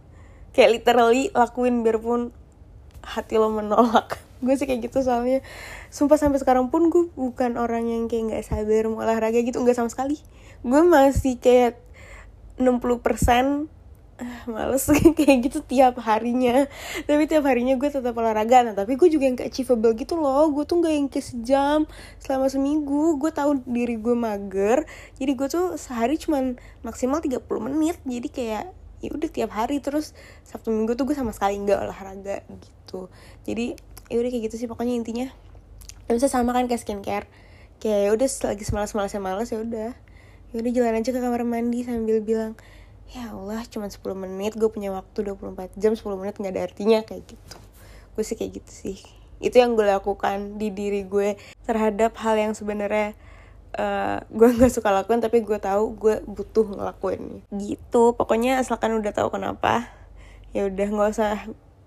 Kayak 0.57 0.81
literally 0.81 1.29
lakuin 1.37 1.85
biarpun 1.85 2.33
hati 3.05 3.37
lo 3.37 3.53
menolak. 3.53 4.17
Gue 4.43 4.57
sih 4.57 4.65
kayak 4.65 4.89
gitu 4.89 5.05
soalnya. 5.05 5.45
Sumpah 5.93 6.17
sampai 6.17 6.41
sekarang 6.41 6.73
pun 6.73 6.89
gue 6.93 7.09
bukan 7.17 7.57
orang 7.57 7.89
yang 7.89 8.05
kayak 8.05 8.23
nggak 8.29 8.43
sabar 8.45 8.85
mau 8.85 9.01
olahraga 9.01 9.41
gitu 9.41 9.61
nggak 9.61 9.77
sama 9.77 9.89
sekali. 9.89 10.17
Gue 10.65 10.81
masih 10.85 11.37
kayak 11.37 11.86
60% 12.57 13.69
ah, 14.17 14.43
males 14.49 14.89
kayak 15.17 15.37
gitu 15.45 15.59
tiap 15.61 16.01
harinya. 16.01 16.65
Tapi 17.05 17.29
tiap 17.29 17.45
harinya 17.45 17.77
gue 17.77 17.89
tetap 17.89 18.17
olahraga. 18.17 18.65
Nah 18.65 18.73
tapi 18.73 18.97
gue 18.97 19.09
juga 19.13 19.29
yang 19.29 19.37
kayak 19.37 19.53
achievable 19.53 19.93
gitu 19.93 20.17
loh. 20.17 20.49
Gue 20.49 20.65
tuh 20.65 20.81
gak 20.81 20.93
yang 20.93 21.07
kayak 21.07 21.25
sejam 21.25 21.79
selama 22.21 22.49
seminggu. 22.49 23.21
Gue 23.21 23.29
tahu 23.29 23.61
diri 23.63 23.95
gue 24.01 24.15
mager. 24.17 24.83
Jadi 25.21 25.31
gue 25.37 25.47
tuh 25.47 25.65
sehari 25.77 26.17
cuman 26.17 26.57
maksimal 26.81 27.21
30 27.21 27.45
menit. 27.61 27.97
Jadi 28.03 28.27
kayak 28.33 28.65
ya 29.05 29.09
udah 29.13 29.29
tiap 29.29 29.53
hari. 29.53 29.77
Terus 29.77 30.17
sabtu 30.41 30.73
minggu 30.73 30.97
tuh 30.97 31.05
gue 31.05 31.15
sama 31.15 31.29
sekali 31.31 31.61
nggak 31.61 31.77
olahraga 31.77 32.41
gitu. 32.49 33.13
Jadi 33.45 33.77
ya 34.09 34.17
udah 34.17 34.29
kayak 34.33 34.43
gitu 34.49 34.65
sih 34.65 34.67
pokoknya 34.67 34.97
intinya. 34.97 35.27
Bisa 36.09 36.25
sama 36.25 36.57
kan 36.57 36.65
kayak 36.65 36.81
skincare. 36.81 37.29
Kayak 37.77 37.99
ya 38.01 38.09
udah 38.17 38.29
lagi 38.49 38.63
semalas 38.65 38.91
malasnya 38.97 39.21
malas 39.21 39.53
ya 39.53 39.61
udah 39.61 40.06
ya 40.51 40.63
udah 40.63 40.71
jalan 40.71 40.99
aja 40.99 41.09
ke 41.11 41.19
kamar 41.19 41.43
mandi 41.43 41.83
sambil 41.83 42.23
bilang 42.23 42.55
ya 43.11 43.31
Allah 43.31 43.63
cuma 43.67 43.87
10 43.87 44.03
menit 44.15 44.55
gue 44.55 44.67
punya 44.67 44.91
waktu 44.91 45.31
24 45.31 45.79
jam 45.79 45.95
10 45.95 46.03
menit 46.19 46.35
nggak 46.39 46.53
ada 46.55 46.63
artinya 46.67 46.99
kayak 47.03 47.23
gitu. 47.27 47.57
Gue 48.15 48.23
sih 48.23 48.35
kayak 48.35 48.63
gitu 48.63 48.71
sih. 48.71 48.97
Itu 49.39 49.59
yang 49.59 49.79
gue 49.79 49.87
lakukan 49.87 50.59
di 50.59 50.71
diri 50.71 51.07
gue 51.07 51.39
terhadap 51.63 52.15
hal 52.19 52.35
yang 52.35 52.51
sebenarnya 52.51 53.15
uh, 53.79 54.23
gue 54.27 54.47
nggak 54.59 54.71
suka 54.71 54.91
lakuin 54.91 55.23
tapi 55.23 55.39
gue 55.43 55.59
tahu 55.59 55.95
gue 55.95 56.15
butuh 56.27 56.67
ngelakuin. 56.67 57.47
Gitu. 57.55 58.03
Pokoknya 58.15 58.59
asalkan 58.59 58.95
udah 58.99 59.15
tahu 59.15 59.31
kenapa 59.31 59.87
ya 60.51 60.67
udah 60.67 60.87
nggak 60.87 61.09
usah 61.11 61.33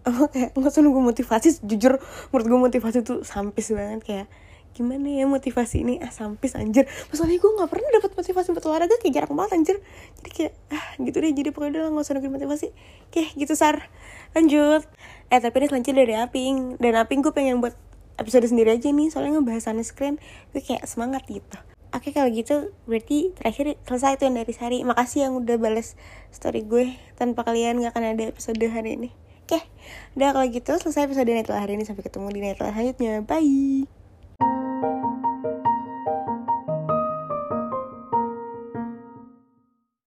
kayak 0.32 0.56
nggak 0.56 0.72
usah 0.72 0.82
nunggu 0.84 1.00
motivasi 1.04 1.64
jujur 1.64 2.00
menurut 2.32 2.46
gue 2.48 2.58
motivasi 2.70 2.98
tuh 3.04 3.20
sampis 3.24 3.72
banget 3.72 4.00
kayak 4.04 4.26
gimana 4.76 5.06
ya 5.10 5.24
motivasi 5.26 5.82
ini? 5.82 5.98
Ah 5.98 6.12
sampis 6.12 6.56
anjir. 6.56 6.86
Masalahnya 7.12 7.38
gue 7.42 7.50
nggak 7.58 7.70
pernah 7.70 7.90
dapat 8.00 8.10
motivasi 8.16 8.48
buat 8.54 8.64
olahraga 8.66 8.96
kayak 9.02 9.14
jarang 9.14 9.34
banget 9.36 9.52
anjir. 9.56 9.76
Jadi 10.20 10.30
kayak 10.30 10.52
ah 10.72 10.86
gitu 11.00 11.16
deh. 11.20 11.32
Jadi 11.32 11.48
pokoknya 11.52 11.70
udah 11.76 11.82
nggak 11.92 12.04
usah 12.04 12.12
nungguin 12.16 12.34
motivasi. 12.38 12.68
Oke 13.10 13.22
gitu 13.36 13.52
sar. 13.58 13.90
Lanjut. 14.32 14.82
Eh 15.30 15.40
tapi 15.40 15.56
ini 15.62 15.66
selanjutnya 15.68 15.96
dari 16.02 16.14
Aping. 16.16 16.56
Dan 16.78 16.94
Aping 16.96 17.20
gue 17.20 17.32
pengen 17.34 17.58
buat 17.60 17.74
episode 18.20 18.44
sendiri 18.44 18.76
aja 18.76 18.92
nih 18.92 19.08
soalnya 19.08 19.40
ngebahas 19.40 19.72
screen 19.80 20.20
gue 20.52 20.60
kayak 20.60 20.84
semangat 20.84 21.24
gitu. 21.26 21.56
Oke 21.90 22.14
kalau 22.14 22.30
gitu 22.30 22.70
berarti 22.86 23.34
terakhir 23.34 23.74
selesai 23.82 24.22
tuh 24.22 24.30
yang 24.30 24.38
dari 24.38 24.54
Sari. 24.54 24.78
Makasih 24.86 25.26
yang 25.26 25.32
udah 25.42 25.58
bales 25.58 25.98
story 26.30 26.62
gue. 26.62 26.94
Tanpa 27.18 27.42
kalian 27.42 27.82
gak 27.82 27.98
akan 27.98 28.14
ada 28.14 28.30
episode 28.30 28.62
hari 28.62 28.94
ini. 28.94 29.10
Oke, 29.50 29.66
udah 30.14 30.30
kalau 30.30 30.46
gitu 30.46 30.78
selesai 30.78 31.10
episode 31.10 31.26
Netral 31.26 31.58
hari 31.58 31.74
ini. 31.74 31.82
Sampai 31.82 32.06
ketemu 32.06 32.30
di 32.30 32.40
Netral 32.46 32.70
selanjutnya. 32.70 33.26
Bye 33.26 33.99
Thank 34.40 35.44
you. 35.44 35.49